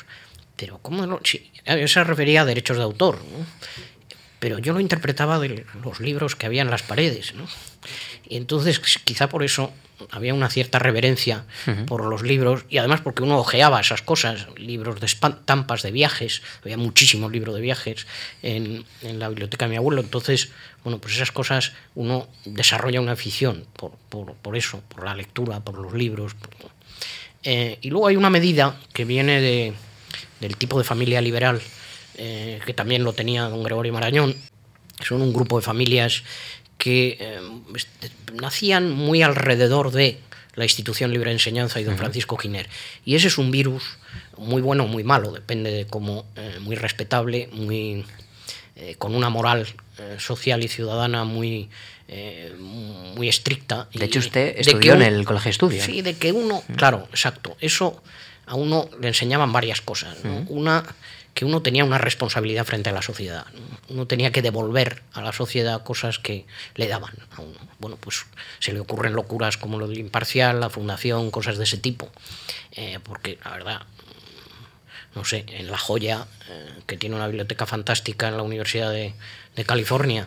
[0.56, 1.20] Pero ¿cómo no?
[1.22, 1.50] Sí,
[1.86, 3.18] se refería a derechos de autor.
[4.40, 7.34] Pero yo lo interpretaba de los libros que había en las paredes.
[8.28, 9.72] Y entonces quizá por eso
[10.10, 11.44] había una cierta reverencia
[11.86, 16.42] por los libros y además porque uno ojeaba esas cosas, libros de estampas de viajes,
[16.62, 18.06] había muchísimos libros de viajes
[18.42, 20.50] en, la biblioteca de mi abuelo, entonces,
[20.84, 25.94] bueno, pues esas cosas uno desarrolla una afición por, eso, por la lectura, por los
[25.94, 26.36] libros.
[27.42, 29.72] Eh, y luego hay una medida que viene de,
[30.40, 31.60] del tipo de familia liberal,
[32.16, 34.36] eh, que también lo tenía don Gregorio Marañón,
[35.04, 36.24] son un grupo de familias
[36.78, 37.40] que eh,
[38.34, 40.18] nacían muy alrededor de
[40.54, 42.68] la institución libre de enseñanza y don Francisco Giner.
[43.04, 43.84] Y ese es un virus
[44.36, 48.04] muy bueno o muy malo, depende de cómo, eh, muy respetable, muy,
[48.76, 49.66] eh, con una moral
[50.18, 51.68] social y ciudadana muy,
[53.16, 53.88] muy estricta.
[53.92, 55.84] De hecho, usted estudió en el colegio de estudios.
[55.84, 58.00] Sí, de que uno, claro, exacto, eso
[58.46, 60.16] a uno le enseñaban varias cosas.
[60.46, 60.84] Una
[61.38, 63.46] que uno tenía una responsabilidad frente a la sociedad.
[63.88, 67.60] Uno tenía que devolver a la sociedad cosas que le daban a uno.
[67.78, 68.26] Bueno, pues
[68.58, 72.10] se le ocurren locuras como lo del imparcial, la fundación, cosas de ese tipo.
[72.72, 73.82] Eh, porque la verdad,
[75.14, 79.14] no sé, en La Joya, eh, que tiene una biblioteca fantástica en la Universidad de,
[79.54, 80.26] de California,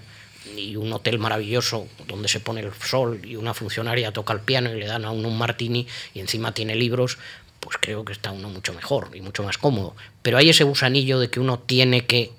[0.56, 4.74] y un hotel maravilloso donde se pone el sol y una funcionaria toca el piano
[4.74, 7.18] y le dan a uno un martini y encima tiene libros,
[7.62, 9.96] pues creo que está uno mucho mejor y mucho más cómodo.
[10.22, 12.32] Pero hay ese gusanillo de que uno tiene que,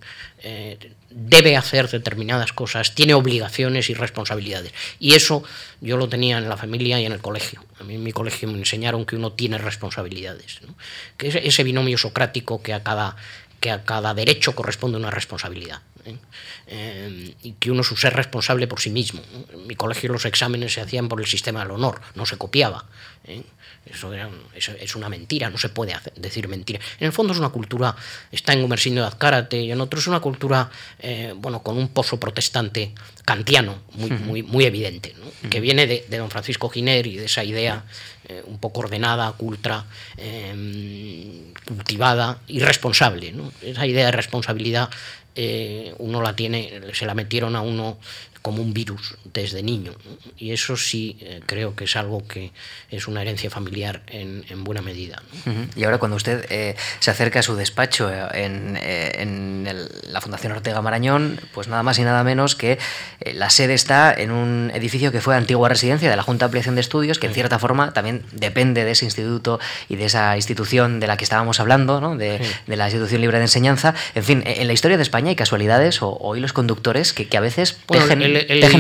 [0.43, 0.77] eh,
[1.11, 4.73] debe hacer determinadas cosas, tiene obligaciones y responsabilidades.
[4.99, 5.45] Y eso
[5.81, 7.65] yo lo tenía en la familia y en el colegio.
[7.79, 10.61] A mí en mi colegio me enseñaron que uno tiene responsabilidades.
[11.17, 13.17] Que es ese binomio socrático que a cada,
[13.61, 15.83] que a cada derecho corresponde una responsabilidad.
[16.05, 16.17] ¿eh?
[16.67, 19.23] Eh, y que uno es ser responsable por sí mismo.
[19.53, 22.87] En mi colegio los exámenes se hacían por el sistema del honor, no se copiaba.
[23.85, 26.81] Eso, es una mentira, no se puede decir mentira.
[27.01, 27.95] En el fondo es una cultura,
[28.31, 31.89] está en Gumersindo de Azcárate y en otro es una cultura, eh, bueno, con un
[31.89, 32.93] pozo protestante
[33.25, 35.15] kantiano muy, muy, muy evidente,
[35.51, 37.85] que viene de, don Francisco Giner y de esa idea
[38.29, 39.85] eh, un poco ordenada, culta,
[40.17, 43.35] em, cultivada y responsable.
[43.63, 44.91] Esa idea de responsabilidad
[45.35, 47.99] eh, uno la tiene, se la metieron a uno
[48.43, 49.93] como un virus desde niño.
[50.37, 52.53] Y eso sí eh, creo que es algo que
[52.91, 55.23] es una herencia familiar en, buena medida.
[55.75, 59.69] Y ahora cuando usted eh, se acerca a su despacho eh, en,
[60.09, 62.79] la Fundación Ortega Marañón, pues nada más y nada menos que
[63.35, 66.75] la sede está en un edificio que fue antigua residencia de la Junta de Ampliación
[66.75, 71.01] de Estudios, que en cierta forma también depende de ese instituto y de esa institución
[71.01, 72.17] de la que estábamos hablando, ¿no?
[72.17, 73.95] de, la institución libre de enseñanza.
[74.15, 77.79] En fin, en la historia de España hay casualidades o, hilos conductores que, a veces
[77.91, 78.32] el,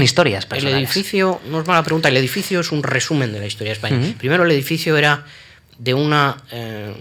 [0.02, 3.70] historias El edificio, no es mala pregunta, el edificio es un resumen de la historia
[3.70, 4.14] de España.
[4.18, 5.24] Primero, el edificio era
[5.78, 6.92] de una eh,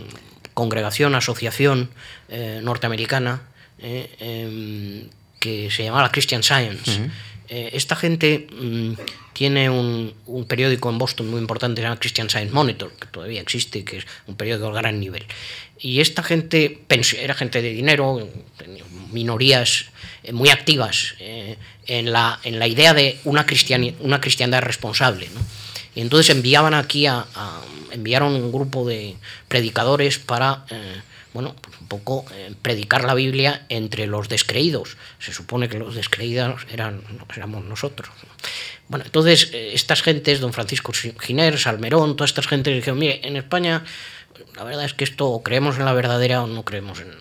[0.54, 1.90] congregación, asociación
[2.30, 3.42] eh, norteamericana
[3.80, 5.10] eh, em,
[5.40, 7.10] que se llamaba Christian Science.
[7.50, 8.94] esta gente mm,
[9.34, 10.14] tiene un,
[10.48, 14.06] periódico en Boston muy importante, se llama Christian Science Monitor, que todavía existe, que es
[14.28, 15.26] un periódico de gran nivel.
[15.80, 16.82] Y esta gente
[17.20, 18.30] era gente de dinero,
[19.12, 19.88] minorías
[20.32, 23.46] muy activas en la, en la idea de una,
[24.00, 25.30] una cristiandad responsable.
[25.96, 27.26] Y entonces enviaban aquí a,
[27.92, 29.16] enviaron un grupo de
[29.48, 31.02] predicadores para eh,
[31.34, 34.98] bueno, pues un poco eh, predicar la Biblia entre los descreídos.
[35.20, 37.02] Se supone que los descreídos eran,
[37.36, 38.10] éramos nosotros.
[38.90, 43.38] Bueno, entonces eh, estas gentes, don Francisco Giner, Salmerón, todas estas gentes dijeron, mire, en
[43.38, 43.84] España
[44.56, 47.12] la verdad es que esto o creemos en la verdadera o no creemos en,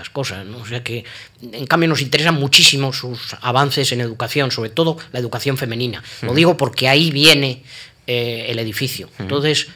[0.00, 0.46] estas cosas.
[0.46, 0.58] ¿no?
[0.58, 1.04] O sea que,
[1.42, 6.02] en cambio, nos interesan muchísimo sus avances en educación, sobre todo la educación femenina.
[6.22, 7.62] Lo digo porque ahí viene
[8.06, 9.10] eh, el edificio.
[9.18, 9.68] Entonces,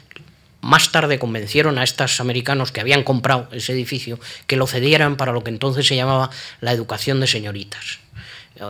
[0.61, 5.31] más tarde convencieron a estos americanos que habían comprado ese edificio que lo cedieran para
[5.31, 7.99] lo que entonces se llamaba la educación de señoritas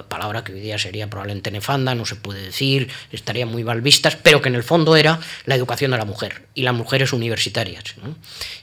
[0.07, 4.15] palabra que hoy día sería probablemente nefanda, no se puede decir, estaría muy mal vistas,
[4.15, 7.83] pero que en el fondo era la educación de la mujer y las mujeres universitarias.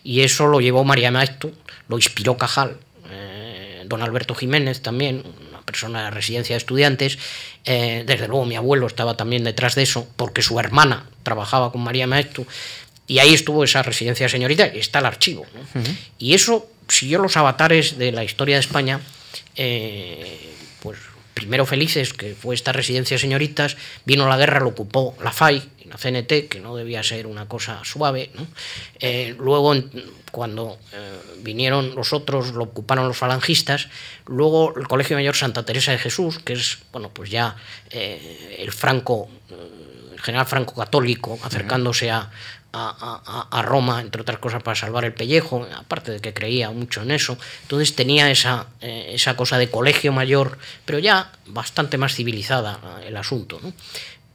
[0.02, 1.52] Y eso lo llevó María Maestro,
[1.88, 2.76] lo inspiró Cajal,
[3.10, 7.18] eh, don Alberto Jiménez también, una persona de residencia de estudiantes,
[7.64, 11.82] eh, desde luego mi abuelo estaba también detrás de eso, porque su hermana trabajaba con
[11.82, 12.46] María Maestro,
[13.06, 15.46] y ahí estuvo esa residencia señorita, y está el archivo.
[16.18, 19.00] Y eso siguió los avatares de la historia de España,
[19.56, 20.98] eh, pues
[21.34, 25.62] primero felices, que fue esta residencia de señoritas, vino la guerra, lo ocupó la FAI,
[25.86, 28.30] la CNT, que no debía ser una cosa suave.
[28.98, 29.74] Eh, luego,
[30.30, 33.88] cuando eh, vinieron los otros, lo ocuparon los falangistas.
[34.26, 37.56] Luego, el Colegio Mayor Santa Teresa de Jesús, que es, bueno, pues ya
[37.90, 39.28] eh, el Franco,
[40.12, 42.30] el general franco católico, acercándose a,
[42.72, 47.10] a, Roma, entre otras cosas, para salvar el pellejo, aparte de que creía mucho en
[47.10, 47.36] eso.
[47.62, 53.60] Entonces tenía esa, esa cosa de colegio mayor, pero ya bastante más civilizada el asunto.
[53.62, 53.72] ¿no?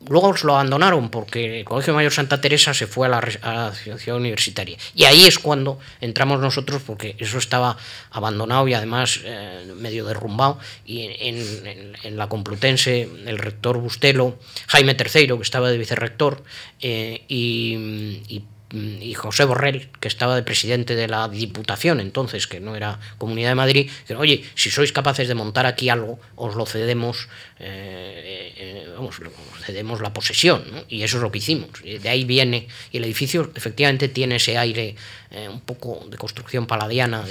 [0.07, 4.77] Luego lo abandonaron porque el Colegio Mayor Santa Teresa se fue a la, ciudad universitaria.
[4.95, 7.77] Y ahí es cuando entramos nosotros porque eso estaba
[8.11, 10.59] abandonado y además eh, medio derrumbado.
[10.85, 16.43] Y en, la Complutense el rector Bustelo, Jaime III, que estaba de vicerrector,
[16.79, 22.75] eh, y y José Borrell, que estaba de presidente de la Diputación entonces, que no
[22.75, 26.65] era Comunidad de Madrid, dijeron, oye, si sois capaces de montar aquí algo, os lo
[26.65, 29.19] cedemos, eh, eh, vamos,
[29.65, 31.69] cedemos la posesión, y eso es lo que hicimos.
[31.81, 34.95] De ahí viene, y el edificio efectivamente tiene ese aire
[35.31, 37.23] eh, un poco de construcción paladiana,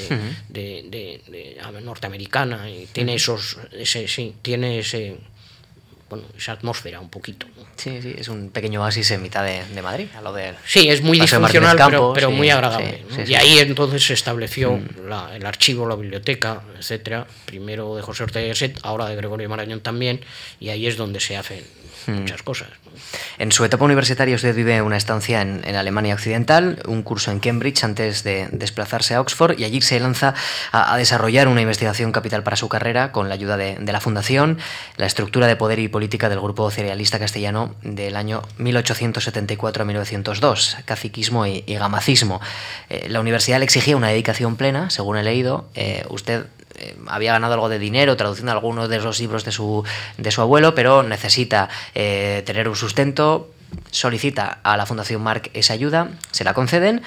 [0.48, 1.20] de,
[1.82, 5.18] norteamericana, y tiene esos, ese, sí, tiene ese
[6.08, 7.46] bueno, esa atmósfera un poquito.
[7.76, 10.54] Sí, sí, es un pequeño oasis en mitad de, Madrid, a lo de...
[10.64, 11.76] Sí, es muy disfuncional,
[12.14, 13.04] pero, muy agradable.
[13.26, 15.12] y ahí entonces se estableció mm.
[15.34, 20.20] el archivo, la biblioteca, etcétera, primero de José Ortega Set, ahora de Gregorio Marañón también,
[20.60, 21.64] y ahí es donde se hacen.
[22.08, 22.68] Muchas cosas.
[23.38, 27.84] En su etapa universitaria usted vive una estancia en, Alemania Occidental, un curso en Cambridge
[27.84, 30.34] antes de desplazarse a Oxford y allí se lanza
[30.72, 34.58] a, desarrollar una investigación capital para su carrera con la ayuda de, la Fundación,
[34.96, 40.78] la estructura de poder y política del Grupo Cerealista Castellano del año 1874 a 1902,
[40.84, 42.40] caciquismo y, gamacismo.
[42.88, 45.68] Eh, la universidad le exigía una dedicación plena, según he leído.
[45.74, 46.46] Eh, usted
[46.78, 49.84] eh, había ganado algo de dinero traduciendo algunos de los libros de su,
[50.18, 53.50] de su abuelo, pero necesita eh, tener un sustento,
[53.90, 57.02] solicita a la Fundación Marc esa ayuda, se la conceden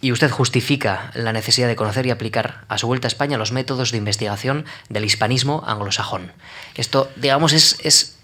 [0.00, 3.52] y usted justifica la necesidad de conocer y aplicar a su vuelta a España los
[3.52, 6.32] métodos de investigación del hispanismo anglosajón.
[6.74, 8.16] Esto, digamos, es, es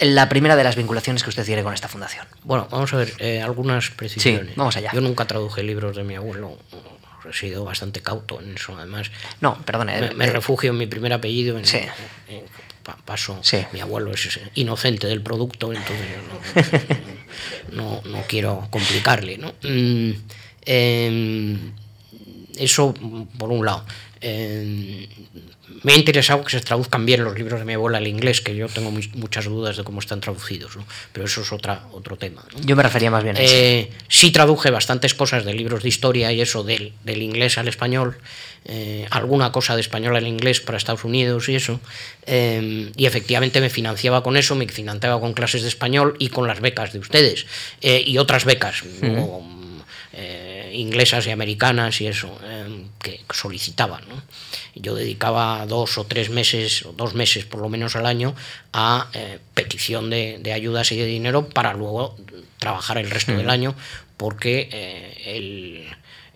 [0.00, 2.26] la primera de las vinculaciones que usted tiene con esta fundación.
[2.44, 4.48] Bueno, vamos a ver eh, algunas precisiones.
[4.48, 4.90] Sí, vamos allá.
[4.92, 6.56] Yo nunca traduje libros de mi abuelo
[7.28, 8.76] he sido bastante cauto en eso.
[8.76, 10.12] Además, no, perdone.
[10.14, 11.58] Me, eh, refugio en mi primer apellido.
[11.58, 11.64] En,
[13.04, 13.40] paso,
[13.72, 16.06] mi abuelo es inocente del producto, entonces
[17.72, 19.38] no, no, quiero complicarle.
[19.38, 19.54] ¿no?
[19.62, 20.10] Mm,
[20.64, 21.72] em,
[22.56, 22.94] eso
[23.38, 23.84] por un lado.
[24.20, 25.06] Em,
[25.82, 28.56] me ha interesado que se traduzcan bien los libros de mi abuela al inglés, que
[28.56, 30.84] yo tengo muchas dudas de cómo están traducidos, ¿no?
[31.12, 32.44] pero eso es otra, otro tema.
[32.64, 33.54] Yo me refería más bien a eso.
[33.54, 37.68] Eh, sí traduje bastantes cosas de libros de historia y eso del, del inglés al
[37.68, 38.18] español,
[38.64, 41.80] eh, alguna cosa de español al inglés para Estados Unidos y eso,
[42.26, 46.48] eh, y efectivamente me financiaba con eso, me financiaba con clases de español y con
[46.48, 47.46] las becas de ustedes,
[47.80, 48.82] y otras becas.
[50.72, 52.38] Inglesas y americanas y eso,
[53.00, 54.02] que solicitaban.
[54.08, 54.22] ¿no?
[54.80, 58.34] yo dedicaba dos o tres meses, o dos meses por lo menos al año,
[58.72, 62.16] a eh, petición de, ayudas y de dinero para luego
[62.58, 63.74] trabajar el resto del año,
[64.16, 65.86] porque eh,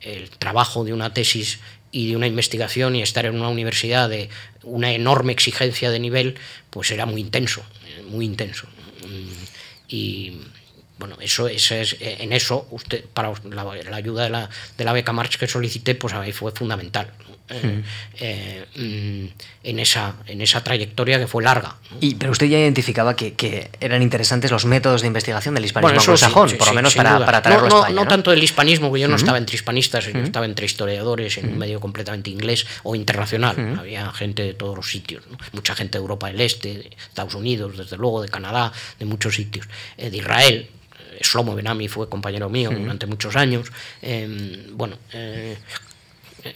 [0.00, 1.60] el, trabajo de una tesis
[1.92, 4.28] y de una investigación y estar en una universidad de
[4.64, 6.36] una enorme exigencia de nivel,
[6.70, 7.62] pues era muy intenso,
[8.08, 8.66] muy intenso.
[9.88, 10.38] Y
[11.02, 15.12] bueno, eso, eso es, en eso, usted, para la, ayuda de la, de la beca
[15.12, 17.10] March que solicité, pues ahí fue fundamental.
[17.50, 17.82] Eh,
[18.20, 21.74] eh, mm, en, esa, en esa trayectoria que fue larga.
[22.00, 26.52] Y, pero usted ya identificaba que, eran interesantes los métodos de investigación del hispanismo anglosajón,
[26.56, 29.08] por lo menos para, para, traerlo no, a España, no, tanto del hispanismo, porque yo
[29.08, 33.76] no estaba entre hispanistas, yo estaba entre historiadores en un medio completamente inglés o internacional.
[33.76, 37.76] Había gente de todos los sitios, mucha gente de Europa del Este, de Estados Unidos,
[37.76, 40.70] desde luego, de Canadá, de muchos sitios, eh, de Israel.
[41.22, 43.70] Shlomo Benami fue compañero mío durante muchos años.
[44.00, 44.96] Em, bueno,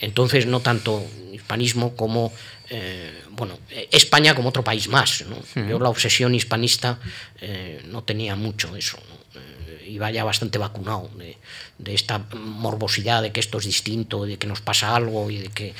[0.00, 2.32] entonces, no tanto hispanismo como
[2.68, 3.58] eh, bueno,
[3.90, 5.24] España como otro país más.
[5.54, 6.98] Yo la obsesión hispanista
[7.40, 8.98] eh, no tenía mucho eso.
[9.34, 11.36] Eh, iba ya bastante vacunado de,
[11.84, 15.74] esta morbosidad de que esto es distinto, de que nos pasa algo y de que,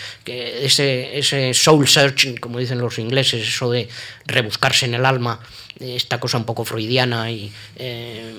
[0.65, 3.89] ese, ese soul searching, como dicen los ingleses, eso de
[4.27, 5.41] rebuscarse en el alma,
[5.81, 8.35] esta cosa un poco freudiana y eh,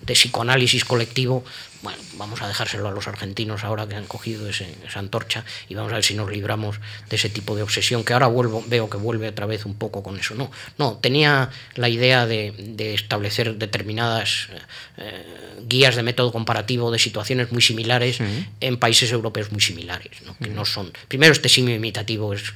[0.00, 1.44] de psicoanálisis colectivo,
[1.86, 5.92] bueno, vamos a dejárselo a los argentinos ahora que han cogido esa antorcha y vamos
[5.92, 8.96] a ver si nos libramos de ese tipo de obsesión que ahora vuelvo, veo que
[8.96, 10.34] vuelve otra vez un poco con eso.
[10.34, 12.52] No, no tenía la idea de,
[12.92, 14.48] establecer determinadas
[14.96, 18.18] eh, guías de método comparativo de situaciones muy similares
[18.60, 20.10] en países europeos muy similares,
[20.42, 20.92] que no son.
[21.06, 22.52] Primero, este simio imitativo es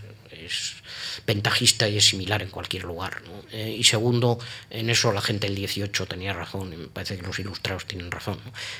[1.26, 3.22] ventajista y es similar en cualquier lugar.
[3.52, 4.38] Eh, y segundo,
[4.70, 8.38] en eso la gente del 18 tenía razón, me parece que los ilustrados tienen razón.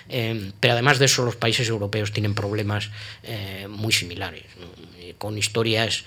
[0.09, 2.91] Eh, pero además de eso, los países europeos tienen problemas
[3.23, 4.45] eh, muy similares,
[5.19, 6.05] con historias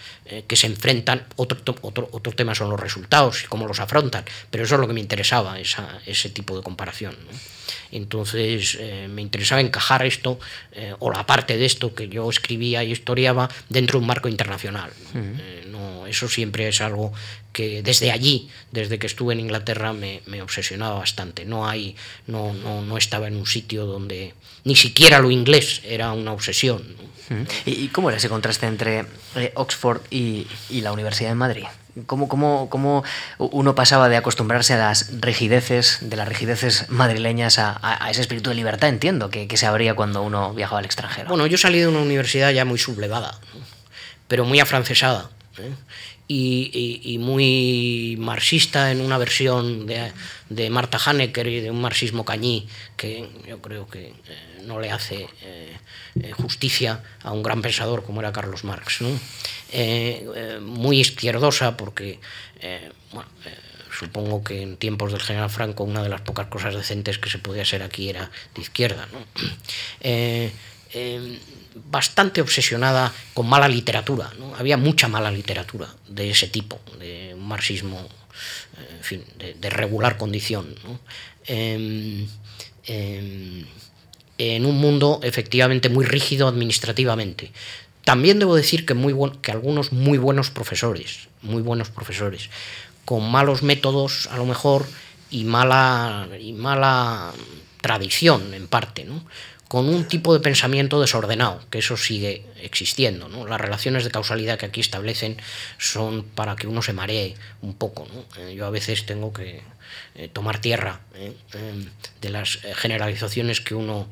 [0.47, 1.25] que se enfrentan.
[1.35, 4.87] Otro, otro, otro, tema son los resultados y cómo los afrontan, pero eso es lo
[4.87, 7.15] que me interesaba, esa, ese tipo de comparación.
[7.91, 10.39] Entonces me interesaba encajar esto,
[10.99, 14.91] o la parte de esto que yo escribía y historiaba, dentro de un marco internacional.
[15.67, 17.11] no, eso siempre es algo
[17.51, 21.45] que desde allí, desde que estuve en Inglaterra, me, obsesionaba bastante.
[21.45, 21.95] No, hay,
[22.27, 24.33] no, no, no, estaba en un sitio donde
[24.63, 26.83] ni siquiera lo inglés era una obsesión.
[27.65, 29.05] ¿Y cómo era ese contraste entre
[29.35, 31.63] eh, Oxford y, la Universidad de Madrid?
[32.05, 33.03] ¿Cómo, cómo, cómo,
[33.37, 38.55] uno pasaba de acostumbrarse a las rigideces, de las rigideces madrileñas a, ese espíritu de
[38.55, 41.29] libertad, entiendo, que, se abría cuando uno viajaba al extranjero?
[41.29, 43.39] Bueno, yo salí de una universidad ya muy sublevada,
[44.27, 45.29] pero muy afrancesada.
[45.57, 45.73] ¿Eh?
[46.27, 53.29] y, muy marxista en una versión de, Marta Hanecker y de un marxismo cañí que
[53.47, 54.13] yo creo que eh,
[54.65, 55.77] no le hace eh,
[56.21, 58.99] eh, justicia a un gran pensador como era Carlos Marx.
[60.61, 62.19] muy izquierdosa porque,
[63.91, 67.39] supongo que en tiempos del general Franco una de las pocas cosas decentes que se
[67.39, 69.07] podía hacer aquí era de izquierda.
[69.11, 69.19] ¿no?
[71.75, 74.31] bastante obsesionada con mala literatura.
[74.37, 74.55] ¿no?
[74.55, 80.17] Había mucha mala literatura de ese tipo, de un marxismo eh, en, fin, de, regular
[80.17, 80.75] condición.
[81.45, 82.27] Em,
[82.85, 83.65] em,
[84.37, 87.51] en un mundo efectivamente muy rígido administrativamente.
[88.03, 92.49] También debo decir que, muy que algunos muy buenos profesores, muy buenos profesores,
[93.05, 94.85] con malos métodos a lo mejor
[95.29, 97.31] y mala, y mala
[97.81, 99.23] tradición en parte, ¿no?
[99.67, 103.27] Con un tipo de pensamiento desordenado, que eso sigue existiendo.
[103.27, 103.47] ¿no?
[103.47, 105.37] Las relaciones de causalidad que aquí establecen
[105.77, 108.07] son para que uno se maree un poco.
[108.37, 109.61] Eh, yo a veces tengo que
[110.15, 111.33] eh, tomar tierra ¿eh?
[111.53, 111.89] em,
[112.21, 114.07] de las generalizaciones que uno,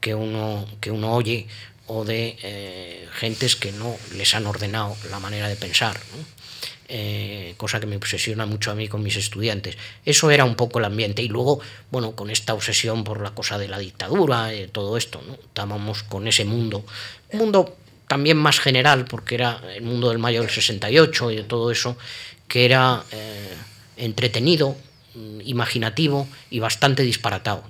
[0.00, 1.46] que uno, que uno oye
[1.86, 5.96] o de gentes que no les han ordenado la manera de pensar.
[6.88, 9.76] Eh, cosa que me obsesiona mucho a mí con mis estudiantes.
[10.04, 11.22] Eso era un poco el ambiente.
[11.22, 11.60] Y luego,
[11.90, 15.34] bueno, con esta obsesión por la cosa de la dictadura, eh, todo esto, ¿no?
[15.34, 16.84] Estábamos con ese mundo.
[17.32, 21.42] Un mundo también más general, porque era el mundo del mayo del 68 y de
[21.42, 21.96] todo eso,
[22.46, 23.54] que era eh,
[23.96, 24.76] entretenido,
[25.14, 27.64] mm, imaginativo y bastante disparatado.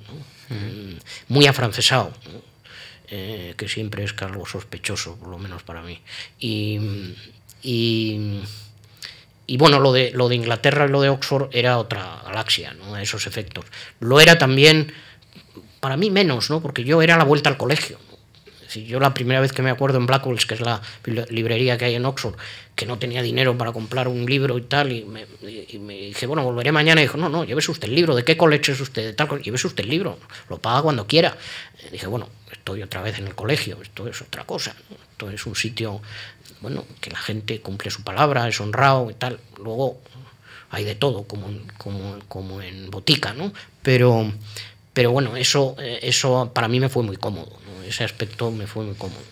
[0.51, 2.13] Mm, muy afrancesado.
[3.09, 6.01] que siempre es algo sospechoso, por lo menos para mí.
[6.41, 6.81] y
[7.67, 8.41] y
[9.57, 12.97] bueno, lo de, lo de Inglaterra y lo de Oxford era otra galaxia, ¿no?
[12.97, 13.65] esos efectos.
[14.01, 14.93] Lo era también,
[15.81, 16.61] para mí menos, ¿no?
[16.61, 17.99] porque yo era la vuelta al colegio.
[18.75, 20.83] yo la primera vez que me acuerdo en Blackwells, que es la
[21.31, 22.35] librería que hay en Oxford,
[22.75, 26.73] que no tenía dinero para comprar un libro y tal, y me, dije, bueno, volveré
[26.73, 27.01] mañana.
[27.01, 29.03] Y dijo, no, no, llévese usted el libro, ¿de qué college es usted?
[29.03, 30.19] De tal, llévese usted el libro,
[30.51, 31.37] lo paga cuando quiera.
[31.87, 34.75] Y dije, bueno, estoy otra vez en el colegio, esto es otra cosa,
[35.13, 36.03] esto es un sitio
[36.61, 39.41] bueno, que la gente cumple su palabra, es honrado y tal.
[39.59, 39.99] Luego
[40.71, 41.49] hay de todo, como,
[41.79, 43.53] como, como en botica, ¿no?
[43.83, 44.33] Pero,
[44.93, 48.85] pero bueno, eso, eh, eso para mí me fue muy cómodo, ese aspecto me fue
[48.85, 49.23] muy cómodo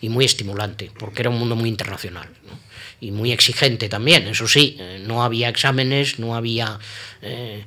[0.00, 2.28] y muy estimulante, porque era un mundo muy internacional.
[2.48, 2.66] ¿no?
[3.00, 6.78] y muy exigente también, eso sí, eh, no había exámenes, no había...
[7.22, 7.64] Eh,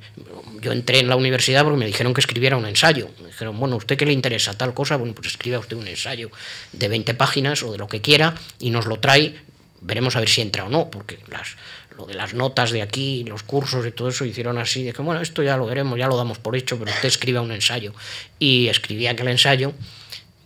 [0.60, 3.76] yo entré en la universidad porque me dijeron que escribiera un ensayo, me dijeron, bueno,
[3.76, 4.96] ¿usted qué le interesa tal cosa?
[4.96, 6.30] Bueno, pues escriba usted un ensayo
[6.72, 9.36] de 20 páginas o de lo que quiera y nos lo trae,
[9.80, 11.56] veremos a ver si entra o no, porque las,
[11.96, 15.02] lo de las notas de aquí, los cursos y todo eso hicieron así, de que
[15.02, 17.92] bueno, esto ya lo veremos, ya lo damos por hecho, pero usted escriba un ensayo.
[18.38, 19.72] Y escribí aquel ensayo,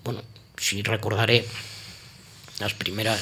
[0.04, 0.22] bueno,
[0.56, 1.44] si recordaré
[2.60, 3.20] las primeras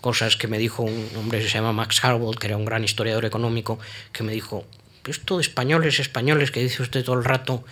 [0.00, 2.84] cosas que me dijo un hombre que se llama Max Harwold, que era un gran
[2.84, 3.78] historiador económico,
[4.12, 4.64] que me dijo,
[5.06, 7.64] esto de españoles, españoles que dice usted todo el rato,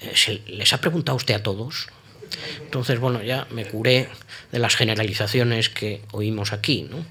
[0.00, 1.88] eh, ¿les ha preguntado usted a todos?
[2.60, 4.08] Entonces, bueno, ya me curé
[4.50, 7.04] de las generalizaciones que oímos aquí, ¿no?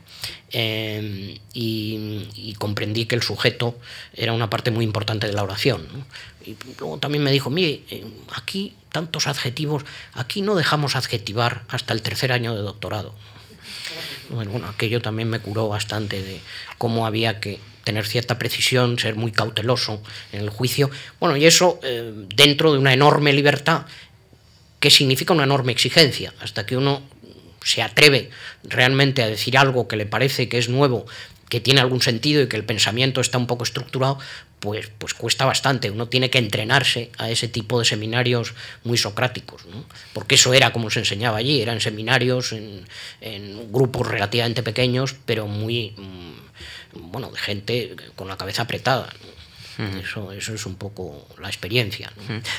[0.51, 3.78] Em, y, comprendí que el sujeto
[4.14, 5.86] era una parte muy importante de la oración.
[6.45, 9.83] Y luego también me dijo, mire, eh, aquí tantos adjetivos,
[10.13, 13.13] aquí no dejamos adjetivar hasta el tercer año de doctorado.
[14.29, 16.39] Bueno, aquello también me curó bastante de
[16.77, 20.89] cómo había que tener cierta precisión, ser muy cauteloso en el juicio.
[21.19, 23.85] Bueno, y eso eh, dentro de una enorme libertad
[24.79, 27.01] que significa una enorme exigencia, hasta que uno
[27.63, 28.29] se atreve
[28.63, 31.05] realmente a decir algo que le parece que es nuevo,
[31.54, 34.18] que tiene algún sentido y que el pensamiento está un poco estructurado,
[34.60, 35.91] pues, pues cuesta bastante.
[35.91, 39.62] Uno tiene que entrenarse a ese tipo de seminarios muy socráticos,
[40.14, 45.93] porque eso era como se enseñaba allí, eran seminarios en, grupos relativamente pequeños, pero muy,
[45.95, 49.14] mm, bueno, de gente con la cabeza apretada.
[50.01, 52.12] Eso, eso es un poco la experiencia.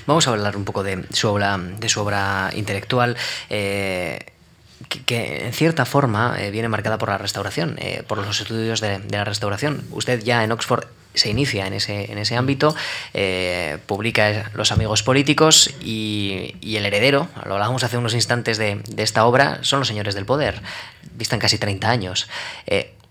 [0.07, 3.17] Vamos a hablar un poco de su obra, de su obra intelectual.
[3.51, 4.34] Eh,
[4.89, 9.01] que, en cierta forma eh, viene marcada por la restauración, eh, por los estudios de,
[9.11, 9.85] la restauración.
[9.91, 12.75] Usted ya en Oxford se inicia en ese, en ese ámbito,
[13.13, 19.03] eh, publica Los amigos políticos y, el heredero, lo hablábamos hace unos instantes de, de,
[19.03, 20.61] esta obra, son los señores del poder,
[21.17, 22.29] distan casi 30 años.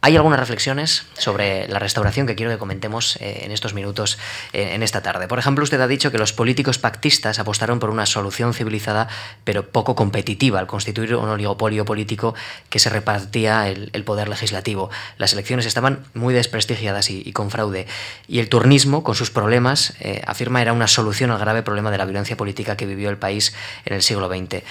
[0.05, 4.17] Hay algunas reflexiones sobre la restauración que quiero que comentemos eh, en estos minutos
[4.51, 5.29] eh, en esta tarde.
[5.29, 9.07] Por ejemplo, usted ha dicho que los políticos pactistas apostaron por una solución civilizada
[9.45, 12.35] pero poco competitiva al constituir un oligopolio político
[12.69, 14.89] que se repartía el, poder legislativo.
[15.17, 17.87] Las elecciones estaban muy desprestigiadas y, con fraude.
[18.27, 21.97] Y el turnismo, con sus problemas, eh, afirma era una solución al grave problema de
[21.97, 23.53] la violencia política que vivió el país
[23.85, 24.63] en el siglo XX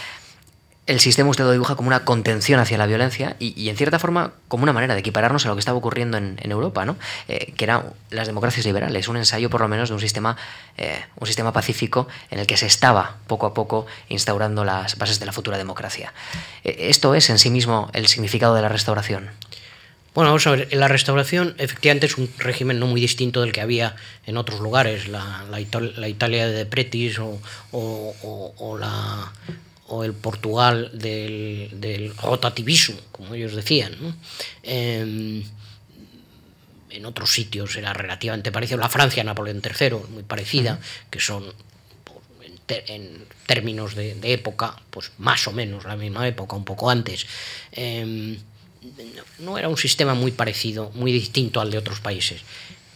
[0.93, 4.33] el sistema usted lo dibuja como una contención hacia la violencia y, en cierta forma
[4.49, 6.97] como una manera de equipararnos a lo que estaba ocurriendo en, Europa, ¿no?
[7.29, 10.37] Eh, que eran las democracias liberales, un ensayo por lo menos de un sistema,
[10.77, 15.19] eh, un sistema pacífico en el que se estaba poco a poco instaurando las bases
[15.19, 16.13] de la futura democracia.
[16.63, 19.31] Eh, ¿Esto es en sí mismo el significado de la restauración?
[20.15, 23.63] Bueno, vamos a ver, la restauración efectivamente es un régimen no muy distinto del que
[23.63, 29.33] había en otros lugares, la, Italia de Pretis o la
[29.93, 33.93] o el Portugal del, rotativismo, como ellos decían.
[34.63, 35.45] Em,
[36.89, 38.81] en otros sitios era relativamente parecido.
[38.81, 40.81] La Francia, Napoleón III, muy parecida,
[41.11, 41.45] que son
[42.69, 47.27] en, términos de, época, pues más o menos la misma época, un poco antes.
[47.71, 48.39] Em,
[49.41, 52.41] no era un sistema muy parecido, muy distinto al de otros países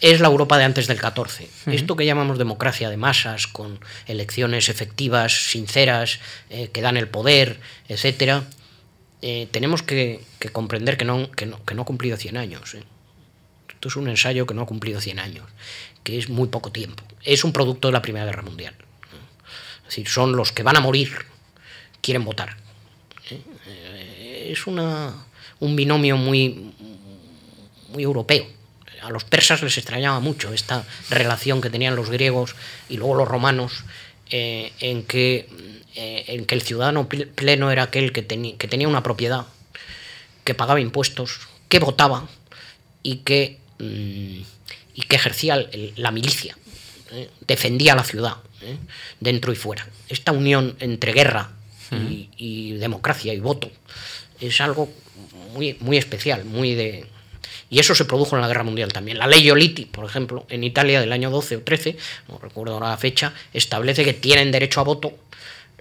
[0.00, 1.48] es la Europa de antes del 14.
[1.66, 6.20] Esto que llamamos democracia de masas, con elecciones efectivas, sinceras,
[6.50, 8.42] eh, que dan el poder, etc.,
[9.22, 10.20] eh, tenemos que,
[10.52, 12.74] comprender que no, que, no, ha cumplido 100 años.
[12.74, 12.82] ¿eh?
[13.68, 15.46] Esto es un ensayo que no ha cumplido 100 años,
[16.04, 17.02] que es muy poco tiempo.
[17.24, 18.74] Es un producto de la Primera Guerra Mundial.
[19.80, 21.12] Es decir, son los que van a morir,
[22.02, 22.56] quieren votar.
[23.66, 25.26] Es una,
[25.60, 26.72] un binomio muy,
[27.88, 28.46] muy europeo
[29.02, 32.54] a los persas les extrañaba mucho esta relación que tenían los griegos
[32.88, 33.84] y luego los romanos,
[34.30, 35.48] eh, en, que,
[35.94, 39.46] eh, en que el ciudadano pleno era aquel que, que, tenía una propiedad,
[40.44, 42.28] que pagaba impuestos, que votaba
[43.02, 44.40] y que, mm,
[44.94, 46.56] y que ejercía la milicia,
[47.12, 47.30] ¿eh?
[47.46, 48.36] defendía la ciudad,
[49.20, 49.86] dentro y fuera.
[50.08, 51.50] Esta unión entre guerra
[51.92, 53.70] y, y democracia y voto
[54.40, 54.92] es algo
[55.52, 57.06] muy, muy especial, muy de,
[57.68, 59.18] y eso se produjo en la Guerra Mundial también.
[59.18, 61.96] La ley Oliti, por ejemplo, en Italia del año 12 o 13,
[62.28, 65.14] no recuerdo ahora la fecha, establece que tienen derecho a voto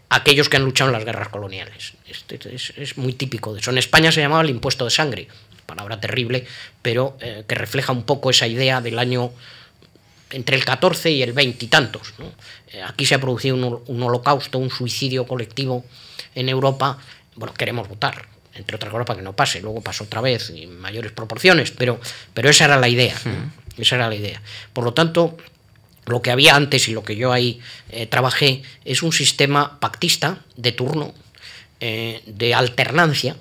[0.10, 1.94] aquellos que han luchado en las guerras coloniales.
[2.08, 3.72] Este es, muy típico de eso.
[3.72, 5.28] En España se llamaba el impuesto de sangre,
[5.66, 6.46] palabra terrible,
[6.82, 9.32] pero eh, que refleja un poco esa idea del año
[10.32, 12.14] entre el 14 y el 20 y tantos.
[12.88, 15.86] Aquí se ha producido un, un holocausto, un suicidio colectivo
[16.34, 16.98] en Europa.
[17.36, 20.80] Bueno, queremos votar, entre otras cosas para que no pase, luego pasó otra vez en
[20.80, 22.00] mayores proporciones, pero,
[22.34, 23.16] pero esa era la idea,
[23.78, 24.42] esa era la idea.
[24.74, 25.38] Por lo tanto,
[26.06, 30.40] lo que había antes y lo que yo ahí eh, trabajé es un sistema pactista
[30.56, 31.14] de turno,
[31.80, 33.36] eh, de alternancia,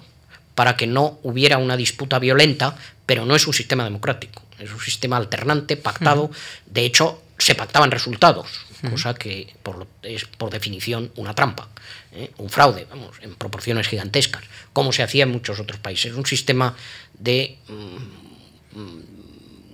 [0.55, 4.81] para que no hubiera una disputa violenta, pero no es un sistema democrático, es un
[4.81, 6.31] sistema alternante, pactado,
[6.67, 8.49] de hecho se pactaban resultados,
[8.91, 11.69] cosa que por, es por definición una trampa,
[12.13, 12.31] ¿eh?
[12.39, 16.15] un fraude, vamos, en proporciones gigantescas, como se hacía en muchos otros países.
[16.15, 16.77] Un sistema
[17.19, 19.03] de mm, mm,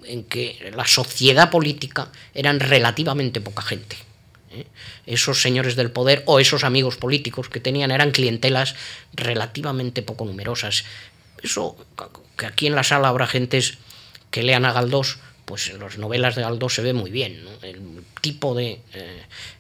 [0.05, 3.97] en que la sociedad política eran relativamente poca gente.
[4.51, 4.67] ¿eh?
[5.07, 8.75] Esos señores del poder o esos amigos políticos que tenían eran clientelas
[9.13, 10.85] relativamente poco numerosas.
[11.43, 11.77] Eso,
[12.37, 13.79] que aquí en la sala habrá gentes
[14.31, 15.19] que lean a Galdós,
[15.51, 18.81] pues en las novelas de Galdós se ve muy bien, el tipo de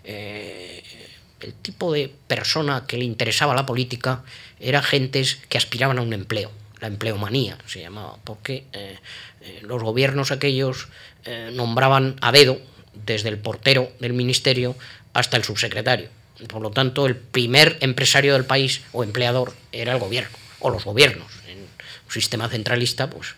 [0.04, 0.82] eh,
[1.40, 4.22] el tipo de persona que le interesaba la política
[4.60, 8.98] era gentes que aspiraban a un empleo, la empleomanía se llamaba, porque eh,
[9.40, 10.86] eh, los gobiernos aquellos
[11.24, 12.60] eh, nombraban a dedo
[13.04, 14.76] desde el portero del ministerio
[15.12, 16.08] hasta el subsecretario.
[16.48, 20.84] Por lo tanto, el primer empresario del país o empleador era el gobierno, o los
[20.84, 21.30] gobiernos.
[21.48, 23.34] En un sistema centralista, pues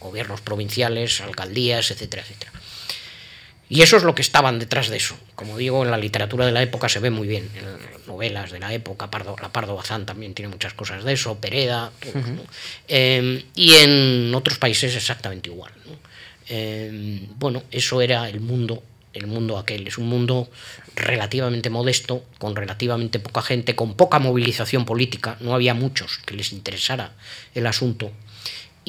[0.00, 2.52] gobiernos provinciales, alcaldías, etcétera, etcétera.
[3.70, 5.14] Y eso es lo que estaban detrás de eso.
[5.34, 8.50] Como digo, en la literatura de la época se ve muy bien, en las novelas
[8.50, 11.92] de la época, Pardo, la Pardo Bazán también tiene muchas cosas de eso, Pereda,
[12.88, 15.72] em, y en otros países exactamente igual.
[16.48, 18.82] Em, bueno, eso era el mundo,
[19.12, 20.48] el mundo aquel, es un mundo
[20.96, 26.52] relativamente modesto, con relativamente poca gente, con poca movilización política, no había muchos que les
[26.52, 27.12] interesara
[27.54, 28.12] el asunto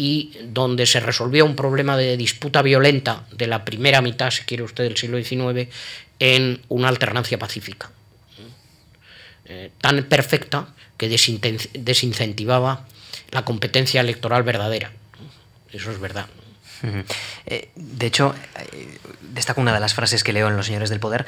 [0.01, 4.63] y donde se resolvía un problema de disputa violenta de la primera mitad, si quiere
[4.63, 5.67] usted, del siglo XIX,
[6.19, 7.91] en una alternancia pacífica.
[9.43, 12.87] Eh, tan perfecta que desincentivaba
[13.31, 14.93] la competencia electoral verdadera.
[15.73, 16.27] Eso es verdad.
[17.45, 18.99] Eh, de hecho, eh,
[19.33, 21.25] destaco una de las frases que leo en Los Señores del Poder,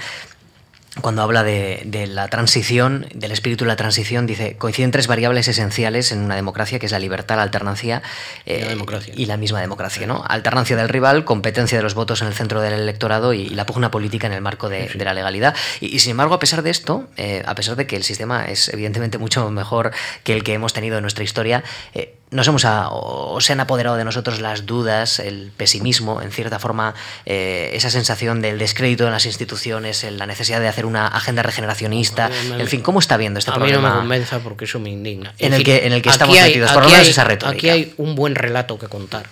[1.00, 6.12] cuando habla de, la transición, del espíritu de la transición, dice, coinciden tres variables esenciales
[6.12, 8.02] en una democracia, que es la libertad, la alternancia
[8.46, 8.76] eh,
[9.16, 10.06] y la misma democracia.
[10.06, 10.22] ¿no?
[10.28, 13.90] Alternancia del rival, competencia de los votos en el centro del electorado y, la pugna
[13.90, 15.56] política en el marco de, la legalidad.
[15.80, 18.68] Y, sin embargo, a pesar de esto, eh, a pesar de que el sistema es
[18.70, 19.92] evidentemente mucho mejor
[20.24, 21.64] que el que hemos tenido en nuestra historia,
[21.94, 26.60] eh, nos hemos o se han apoderado de nosotros las dudas, el pesimismo, en cierta
[26.60, 31.44] forma, eh, esa sensación del descrédito de las instituciones, la necesidad de hacer una agenda
[31.44, 32.32] regeneracionista.
[32.58, 33.76] en fin, ¿cómo está viendo este problema?
[33.76, 35.34] A mí no me convenza porque eso me indigna.
[35.40, 37.58] En, el, que, en el que estamos metidos, por lo menos esa retórica.
[37.58, 39.28] Aquí hay un buen relato que contar.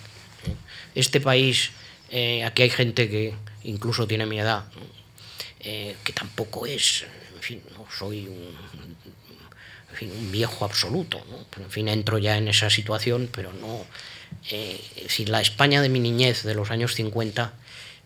[0.94, 1.72] Este país,
[2.12, 3.34] eh, aquí hay gente que
[3.64, 4.66] incluso tiene mi edad,
[5.62, 8.56] eh, que tampoco es, en fin, no soy un
[10.08, 11.22] un viejo absoluto.
[11.30, 11.64] ¿no?
[11.64, 13.86] En fin, entro ya en esa situación, pero no.
[14.50, 17.54] Eh, si la España de mi niñez, de los años 50,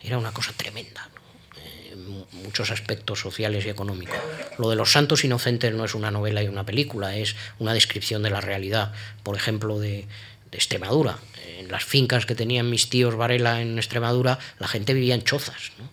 [0.01, 1.09] era una cosa tremenda.
[1.91, 4.17] en muchos aspectos sociales y económicos.
[4.57, 8.23] Lo de los santos inocentes no es una novela y una película, es una descripción
[8.23, 10.07] de la realidad, por ejemplo, de,
[10.51, 11.17] de Extremadura.
[11.57, 15.71] En las fincas que tenían mis tíos Varela en Extremadura, la gente vivía en chozas.
[15.77, 15.89] ¿no?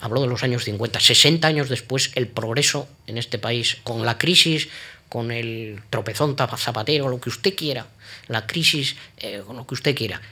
[0.00, 0.98] Hablo de los años 50.
[0.98, 4.68] 60 años después, el progreso en este país, con la crisis
[5.10, 7.88] con el tropezón zapatero, lo que usted quiera,
[8.28, 10.22] la crisis, eh, con lo que usted quiera.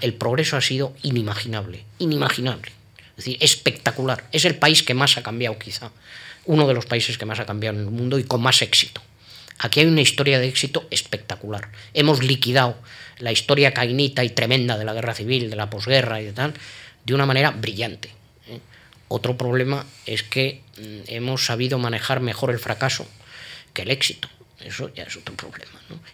[0.00, 2.70] el progreso ha sido inimaginable, inimaginable.
[3.10, 4.24] Es decir, espectacular.
[4.30, 5.90] Es el país que más ha cambiado, quizá.
[6.46, 9.02] Uno de los países que más ha cambiado en el mundo y con más éxito.
[9.58, 11.68] Aquí hay una historia de éxito espectacular.
[11.92, 12.76] Hemos liquidado
[13.18, 16.54] la historia cainita y tremenda de la guerra civil, de la posguerra y de tal,
[17.04, 18.10] de una manera brillante.
[18.46, 18.60] ¿eh?
[19.08, 23.08] Otro problema es que mm, hemos sabido manejar mejor el fracaso
[23.82, 24.28] el éxito.
[24.60, 25.72] Eso ya es otro problema.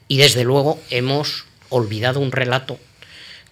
[0.09, 2.79] Y desde luego hemos olvidado un relato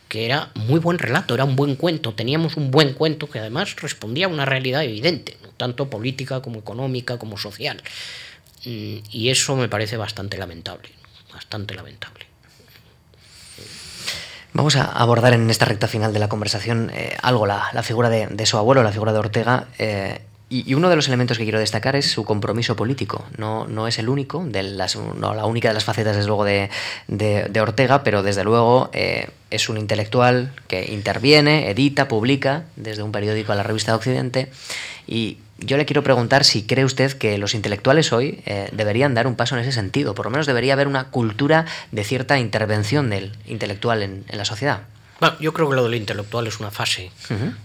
[0.09, 3.77] que era muy buen relato, era un buen cuento, teníamos un buen cuento que además
[3.77, 7.83] respondía a una realidad evidente, tanto política como económica como social.
[8.67, 10.91] Mm, y eso me parece bastante lamentable,
[11.33, 12.27] bastante lamentable.
[14.53, 18.47] Vamos a abordar en esta recta final de la conversación eh, algo la, figura de,
[18.47, 19.69] su abuelo, la figura de Ortega.
[19.79, 20.21] Eh,
[20.53, 23.25] y, uno de los elementos que quiero destacar es su compromiso político.
[23.39, 26.45] No, no es el único, de las, no la única de las facetas, desde luego,
[26.45, 26.69] de,
[27.09, 33.13] de, Ortega, pero desde luego eh, es un intelectual que interviene, edita, publica desde un
[33.13, 34.53] periódico a la revista de Occidente.
[35.07, 39.27] Y yo le quiero preguntar si cree usted que los intelectuales hoy eh, deberían dar
[39.27, 40.15] un paso en ese sentido.
[40.15, 44.83] Por lo menos debería haber una cultura de cierta intervención del intelectual en la sociedad
[45.41, 47.11] yo creo que lo del intelectual es una fase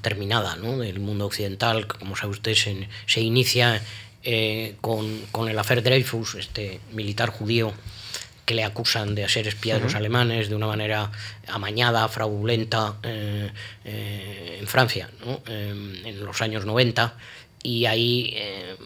[0.02, 0.78] terminada ¿no?
[0.78, 3.82] del mundo occidental, que como sabe usted se, se inicia
[4.24, 7.74] eh, con, con, el Affair Dreyfus, este militar judío
[8.46, 11.12] que le acusan de ser espía de los alemanes de una manera
[11.48, 13.52] amañada, fraudulenta eh,
[13.84, 15.42] eh, en Francia, ¿no?
[15.48, 17.14] en los años 90,
[17.64, 18.38] y ahí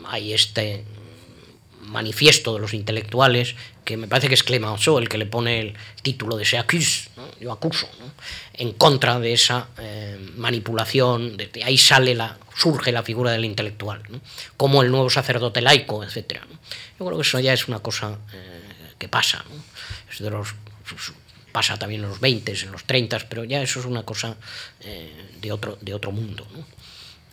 [0.06, 0.84] hay este
[1.82, 3.56] manifiesto de los intelectuales,
[3.86, 7.10] que me parece que es Clemenceau el que le pone el título de Se accuse,
[7.40, 7.88] yo acuso,
[8.54, 14.02] en contra de esa eh, manipulación, de, ahí sale la, surge la figura del intelectual,
[14.58, 16.42] como el nuevo sacerdote laico, etc.
[17.00, 18.62] Yo creo que eso ya es una cosa eh,
[18.98, 19.44] que pasa,
[20.12, 20.54] es de los,
[21.52, 24.36] pasa también en los 20, en los 30, pero ya eso es una cosa
[24.82, 26.46] eh, de, otro, de otro mundo.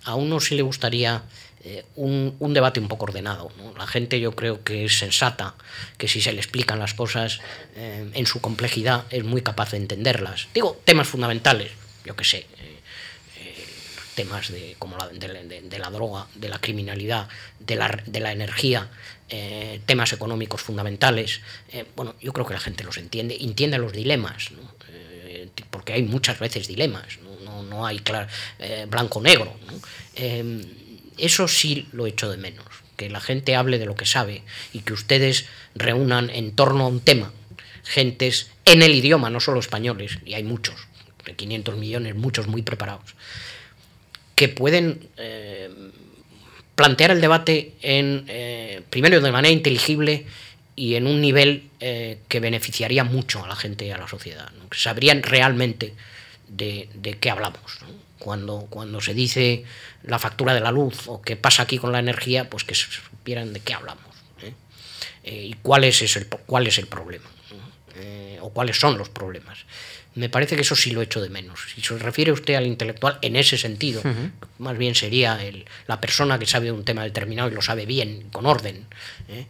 [0.04, 1.22] A uno sí le gustaría
[1.64, 3.50] eh, un, debate un poco ordenado.
[3.76, 5.54] La gente yo creo que es sensata,
[5.96, 7.40] que si se le explican las cosas
[7.74, 10.48] eh, en su complejidad es muy capaz de entenderlas.
[10.54, 11.72] Digo, temas fundamentales,
[12.04, 12.78] yo qué sé, eh,
[14.14, 17.28] temas de, como la, de, la droga, de la criminalidad,
[17.58, 18.88] de la, de la energía,
[19.84, 21.40] temas económicos fundamentales.
[21.94, 24.48] Bueno, yo creo que la gente los entiende, entiende los dilemas,
[25.70, 28.02] porque hay muchas veces dilemas, no, no, hay
[28.88, 29.54] blanco-negro.
[31.18, 32.66] Eso sí lo echo de menos,
[32.96, 34.42] que la gente hable de lo que sabe
[34.72, 37.32] y que ustedes reúnan en torno a un tema
[37.88, 40.76] gentes en el idioma, no solo españoles, y hay muchos,
[41.24, 43.14] de 500 millones, muchos muy preparados,
[44.34, 45.70] que pueden eh,
[46.74, 50.26] plantear el debate en, eh, primero de manera inteligible
[50.76, 54.52] y en un nivel eh, que beneficiaría mucho a la gente y a la sociedad,
[54.70, 55.94] que sabrían realmente
[56.46, 56.88] de,
[57.20, 57.78] qué hablamos.
[58.28, 59.64] Cuando, cuando se dice
[60.02, 63.54] la factura de la luz o qué pasa aquí con la energía, pues que supieran
[63.54, 64.04] de qué hablamos
[65.24, 67.30] y cuál es, el, cuál es el problema
[68.42, 69.64] o cuáles son los problemas
[70.18, 71.60] me parece que eso sí lo echo de menos.
[71.74, 74.02] Si se refiere usted al intelectual en ese sentido,
[74.58, 78.28] más bien sería el, la persona que sabe un tema determinado y lo sabe bien,
[78.32, 78.86] con orden,
[79.28, 79.46] ¿eh?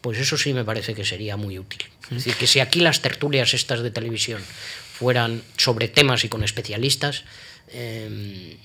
[0.00, 1.82] pues eso sí me parece que sería muy útil.
[2.04, 4.40] Es decir, que si aquí las tertulias estas de televisión
[4.92, 7.24] fueran sobre temas y con especialistas,
[7.68, 8.56] em,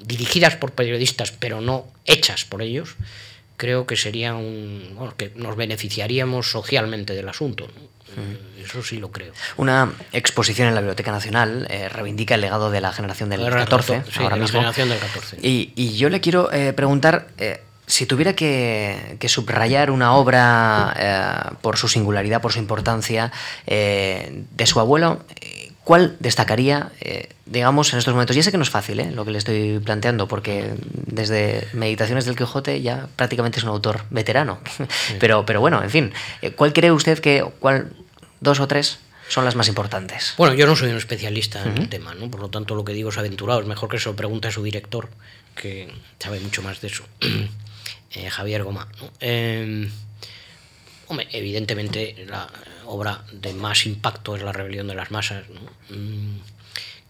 [0.00, 2.96] dirigidas por periodistas pero no hechas por ellos,
[3.56, 7.68] creo que sería un bueno, que nos beneficiaríamos socialmente del asunto.
[8.62, 9.32] Eso sí lo creo.
[9.56, 14.02] Una exposición en la Biblioteca Nacional eh, reivindica el legado de la generación del 14,
[14.18, 14.58] ahora mismo.
[14.60, 15.38] generación del 14.
[15.42, 21.88] Y, yo le quiero eh, preguntar, eh, si tuviera que, subrayar una obra por su
[21.88, 23.32] singularidad, por su importancia,
[23.66, 25.24] de su abuelo,
[25.84, 26.92] ¿cuál destacaría,
[27.46, 28.36] digamos, en estos momentos?
[28.36, 30.74] Ya sé que no es fácil lo que le estoy planteando, porque
[31.06, 34.58] desde Meditaciones del Quijote ya prácticamente es un autor veterano.
[35.20, 36.12] Pero, pero bueno, en fin,
[36.56, 37.92] ¿cuál cree usted que, cuál
[38.40, 40.34] dos o tres son las más importantes.
[40.36, 42.30] Bueno, yo no soy un especialista en el tema, ¿no?
[42.30, 43.60] por lo tanto lo que digo es aventurado.
[43.60, 45.08] Es mejor que se lo pregunte a su director,
[45.56, 47.04] que sabe mucho más de eso,
[48.10, 48.88] eh, Javier Goma.
[49.20, 49.90] Em,
[51.12, 52.48] hombre, evidentemente la
[52.86, 55.44] obra de más impacto es La rebelión de las masas,
[55.90, 56.36] mm,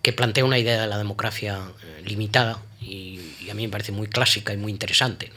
[0.03, 4.07] que plantea una idea de la democracia eh, limitada y, a mí me parece muy
[4.07, 5.31] clásica y muy interesante,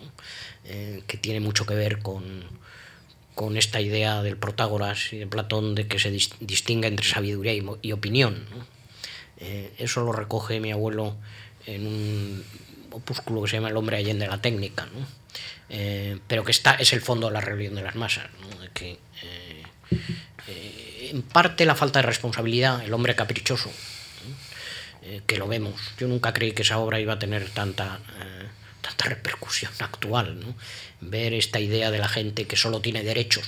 [0.65, 2.45] eh, que tiene mucho que ver con
[3.35, 7.91] con esta idea del Protágoras y de Platón de que se distinga entre sabiduría y,
[7.91, 8.45] opinión.
[9.37, 11.15] Eh, eso lo recoge mi abuelo
[11.67, 12.43] en un
[12.91, 14.87] opúsculo que se llama El hombre allende la técnica,
[15.69, 18.25] eh, pero que está, es el fondo de la rebelión de las masas,
[18.73, 19.63] que eh,
[21.11, 23.71] en parte la falta de responsabilidad, el hombre caprichoso,
[25.27, 25.79] que lo vemos.
[25.99, 27.99] Yo nunca creí que esa obra iba a tener tanta
[28.85, 30.37] tanta repercusión actual,
[31.01, 33.45] ver esta idea de la gente que solo tiene derechos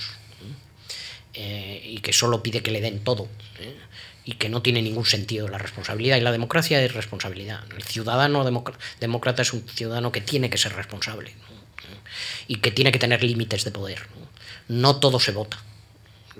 [1.34, 3.28] eh, y que solo pide que le den todo
[3.60, 3.76] ¿eh?
[4.24, 6.16] y que no tiene ningún sentido la responsabilidad.
[6.16, 7.62] Y la democracia es responsabilidad.
[7.74, 8.44] El ciudadano
[9.00, 11.32] demócrata es un ciudadano que tiene que ser responsable
[12.48, 14.06] y que tiene que tener límites de poder.
[14.66, 15.58] No, todo se vota.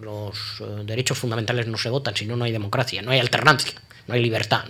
[0.01, 3.75] Los eh, derechos fundamentales no se votan, si no, no hay democracia, no hay alternancia,
[4.07, 4.65] no hay libertad.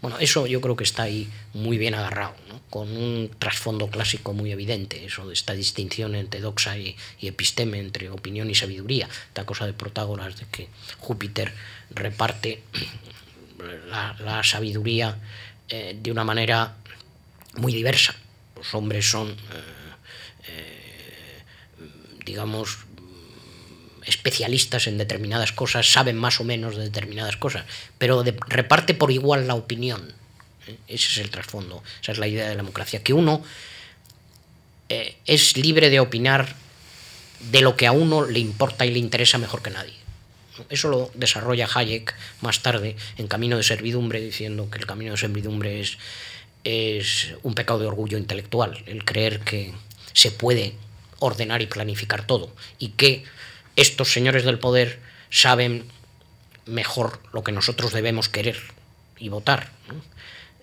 [0.00, 2.34] Bueno, eso yo creo que está ahí muy bien agarrado,
[2.70, 8.08] con un trasfondo clásico muy evidente, eso de esta distinción entre doxa y, episteme, entre
[8.10, 11.52] opinión y sabiduría, esta cosa de Protágoras de que Júpiter
[11.90, 12.62] reparte
[13.90, 15.18] la, sabiduría
[15.68, 16.76] eh, de una manera
[17.56, 18.14] muy diversa.
[18.54, 19.34] Los hombres son, eh,
[22.28, 22.78] digamos,
[24.06, 27.64] especialistas en determinadas cosas, saben más o menos de determinadas cosas,
[27.98, 30.12] pero reparte por igual la opinión.
[30.66, 30.76] ¿eh?
[30.88, 33.42] Ese es el trasfondo, esa es la idea de la democracia, que uno
[34.88, 36.54] eh, es libre de opinar
[37.50, 39.94] de lo que a uno le importa y le interesa mejor que nadie.
[40.70, 45.16] Eso lo desarrolla Hayek más tarde en Camino de Servidumbre, diciendo que el camino de
[45.16, 45.98] servidumbre es,
[46.64, 49.72] es un pecado de orgullo intelectual, el creer que
[50.14, 50.74] se puede
[51.18, 53.24] ordenar y planificar todo y que
[53.76, 54.98] estos señores del poder
[55.30, 55.84] saben
[56.66, 58.58] mejor lo que nosotros debemos querer
[59.18, 59.70] y votar.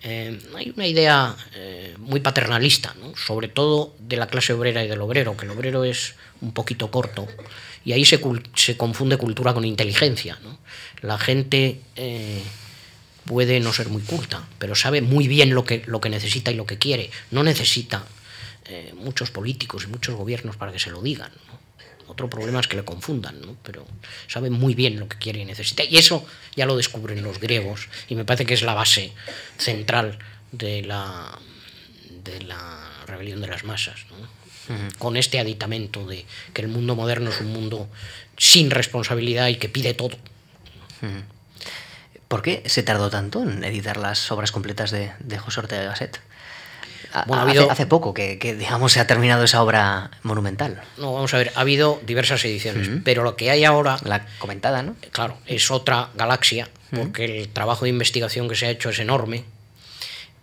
[0.02, 5.00] Eh, hay una idea eh, muy paternalista, sobre todo de la clase obrera y del
[5.00, 7.26] obrero, que el obrero es un poquito corto,
[7.84, 8.20] y ahí se,
[8.76, 10.38] confunde cultura con inteligencia.
[11.02, 12.42] La gente eh,
[13.24, 16.54] puede no ser muy culta, pero sabe muy bien lo que, lo que necesita y
[16.54, 17.10] lo que quiere.
[17.30, 18.04] No necesita
[18.94, 21.30] muchos políticos y muchos gobiernos para que se lo digan.
[22.08, 23.56] Otro problema es que le confundan, ¿no?
[23.62, 23.84] pero
[24.28, 25.82] saben muy bien lo que quiere y necesita.
[25.84, 29.12] Y eso ya lo descubren los griegos y me parece que es la base
[29.58, 30.18] central
[30.52, 31.38] de la,
[32.22, 34.06] de la rebelión de las masas.
[34.98, 37.88] Con este aditamento de que el mundo moderno es un mundo
[38.36, 40.16] sin responsabilidad y que pide todo.
[42.28, 46.20] ¿Por qué se tardó tanto en editar las obras completas de, José Ortega de Gasset?
[47.26, 47.70] Bueno, hace, habido...
[47.70, 50.82] hace, poco que, digamos, se ha terminado esa obra monumental.
[50.98, 53.98] No, vamos a ver, ha habido diversas ediciones, pero lo que hay ahora...
[54.04, 54.96] La comentada, ¿no?
[55.12, 59.44] Claro, es otra galaxia, porque el trabajo de investigación que se ha hecho es enorme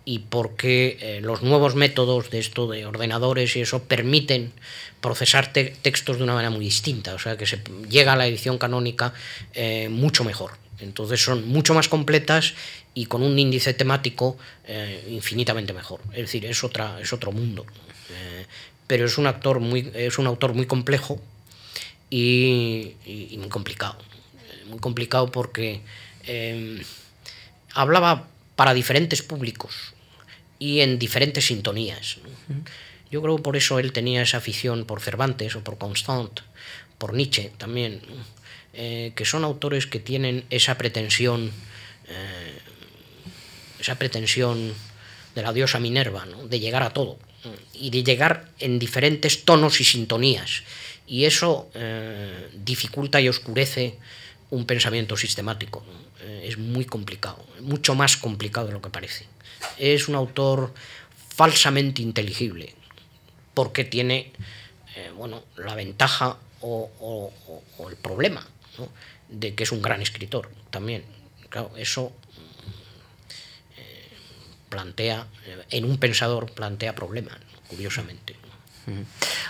[0.05, 4.51] y porque eh, los nuevos métodos de esto de ordenadores y eso permiten
[4.99, 8.57] procesar textos de una manera muy distinta, o sea que se llega a la edición
[8.57, 9.13] canónica
[9.53, 10.62] eh, mucho mejor.
[10.83, 12.53] Entonces son mucho más completas
[12.93, 16.01] y con un índice temático eh, infinitamente mejor.
[16.11, 17.65] Es decir, es, otra, es otro mundo.
[18.87, 21.21] pero es un, actor muy, es un autor muy complejo
[22.09, 22.95] y,
[23.37, 23.97] muy complicado.
[24.67, 25.81] Muy complicado porque
[27.73, 29.93] hablaba para diferentes públicos
[30.59, 32.17] y en diferentes sintonías.
[33.11, 36.39] Yo creo que por eso él tenía esa afición por Cervantes o por Constant,
[36.97, 38.01] por Nietzsche también,
[38.73, 41.51] eh, que son autores que tienen esa pretensión,
[42.07, 42.57] eh,
[43.79, 44.73] esa pretensión
[45.35, 47.19] de la diosa Minerva, de llegar a todo
[47.73, 50.63] y de llegar en diferentes tonos y sintonías.
[51.05, 53.99] Y eso eh, dificulta y oscurece
[54.49, 55.85] un pensamiento sistemático.
[56.41, 59.25] Es muy complicado, mucho más complicado de lo que parece
[59.77, 60.73] es un autor
[61.35, 62.73] falsamente inteligible,
[63.53, 64.31] porque tiene
[65.15, 67.31] bueno, la ventaja o,
[67.89, 68.45] el problema
[69.29, 71.03] de que es un gran escritor también.
[71.49, 72.11] Claro, eso
[73.77, 74.09] eh,
[74.69, 78.35] plantea, eh, en un pensador plantea problemas, curiosamente.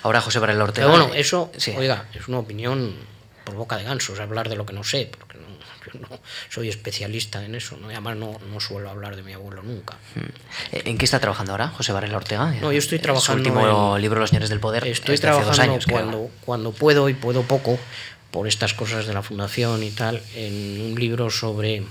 [0.03, 0.87] Ahora José Varela Ortega.
[0.87, 2.95] Pero bueno, eso, oiga, es una opinión
[3.43, 5.53] por boca de gansos, hablar de lo que no sé, porque no
[6.49, 7.89] soy especialista en eso, ¿no?
[7.89, 9.97] y además no, no, suelo hablar de mi abuelo nunca.
[10.71, 12.51] ¿En qué está trabajando ahora José Varela Ortega?
[12.61, 13.43] No, yo estoy trabajando.
[13.43, 14.87] Su último libro, Los Señores del Poder.
[14.87, 17.77] Estoy trabajando años, cuando, cuando puedo y puedo poco,
[18.33, 21.83] por estas cosas de la Fundación y tal, en un libro sobre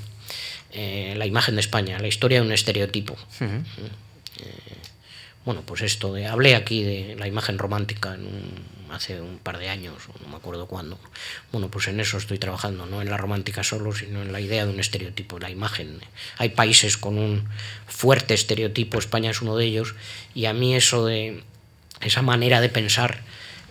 [0.72, 3.16] eh, la imagen de España, la historia de un estereotipo.
[3.38, 3.62] Hmm
[5.44, 8.16] bueno, pues esto, de, hablé aquí de la imagen romántica
[8.90, 11.00] hace un par de años, no me acuerdo cuándo.
[11.50, 14.64] Bueno, pues en eso estoy trabajando, no en la romántica solo, sino en la idea
[14.64, 15.98] de un estereotipo, la imagen.
[16.38, 17.48] Hay países con un
[17.86, 19.94] fuerte estereotipo, España es uno de ellos,
[20.34, 21.42] y a mí eso de
[22.02, 23.22] esa manera de pensar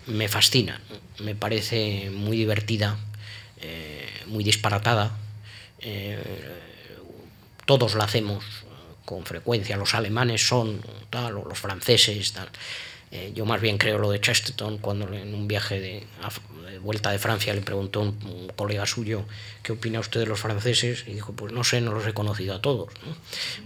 [0.08, 0.82] me fascina,
[1.20, 2.98] me parece muy divertida,
[3.62, 5.18] eh, muy disparatada.
[5.80, 6.22] Eh,
[7.66, 8.44] todos la hacemos,
[9.06, 9.78] con frecuencia.
[9.78, 12.50] Los alemanes son tal, o los franceses, tal.
[13.12, 16.04] Eh, yo más bien creo lo de Chesterton, cuando en un viaje de,
[16.82, 19.26] vuelta de Francia le preguntó a un, colega suyo
[19.64, 22.56] qué opina usted de los franceses y dijo, pues no sé, no los he conocido
[22.56, 22.94] a todos.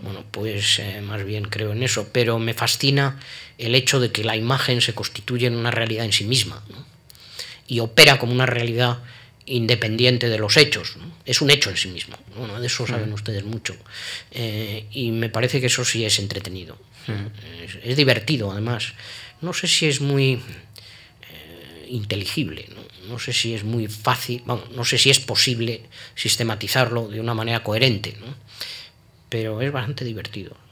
[0.01, 3.19] Bueno, pues eh, más bien creo en eso, pero me fascina
[3.57, 6.63] el hecho de que la imagen se constituye en una realidad en sí misma
[7.67, 8.99] y opera como una realidad
[9.45, 10.95] independiente de los hechos.
[11.25, 12.17] Es un hecho en sí mismo.
[12.35, 13.75] Bueno, de eso saben ustedes mucho.
[14.31, 16.77] Eh, y me parece que eso sí es entretenido.
[17.83, 18.93] Es, divertido, además.
[19.41, 22.69] No sé si es muy eh, inteligible,
[23.09, 23.19] ¿no?
[23.19, 25.83] sé si es muy fácil, no sé si es posible
[26.15, 28.15] sistematizarlo de una manera coherente,
[29.29, 30.64] pero es bastante divertido.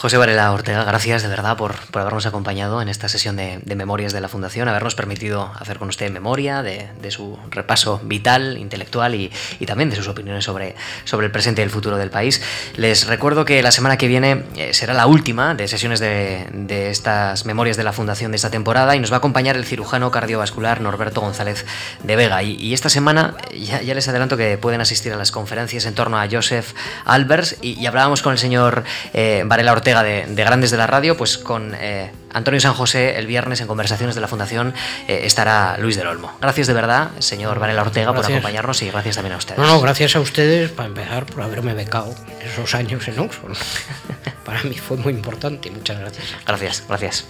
[0.00, 4.22] José Varela Ortega, gracias de verdad por, habernos acompañado en esta sesión de, memorias de
[4.22, 9.30] la Fundación, habernos permitido hacer con usted memoria de, su repaso vital, intelectual y,
[9.66, 10.74] también de sus opiniones sobre,
[11.04, 12.40] sobre el presente y el futuro del país.
[12.76, 17.44] Les recuerdo que la semana que viene eh, será la última de sesiones de, estas
[17.44, 20.80] memorias de la Fundación de esta temporada y nos va a acompañar el cirujano cardiovascular
[20.80, 21.66] Norberto González
[22.02, 22.42] de Vega.
[22.42, 26.26] Y, esta semana ya, les adelanto que pueden asistir a las conferencias en torno a
[26.26, 26.72] Joseph
[27.04, 31.36] Albers y, hablábamos con el señor eh, Varela Ortega de, Grandes de la Radio, pues
[31.36, 34.72] con eh, Antonio San José el viernes en Conversaciones de la Fundación
[35.08, 36.32] eh, estará Luis del Olmo.
[36.40, 39.58] Gracias de verdad, señor Varela Ortega, por acompañarnos y gracias también a ustedes.
[39.58, 43.56] No, no, gracias a ustedes, para empezar, por haberme becado esos años en Oxford.
[44.44, 45.70] para mí fue muy importante.
[45.70, 46.26] Muchas gracias.
[46.46, 47.26] Gracias, gracias.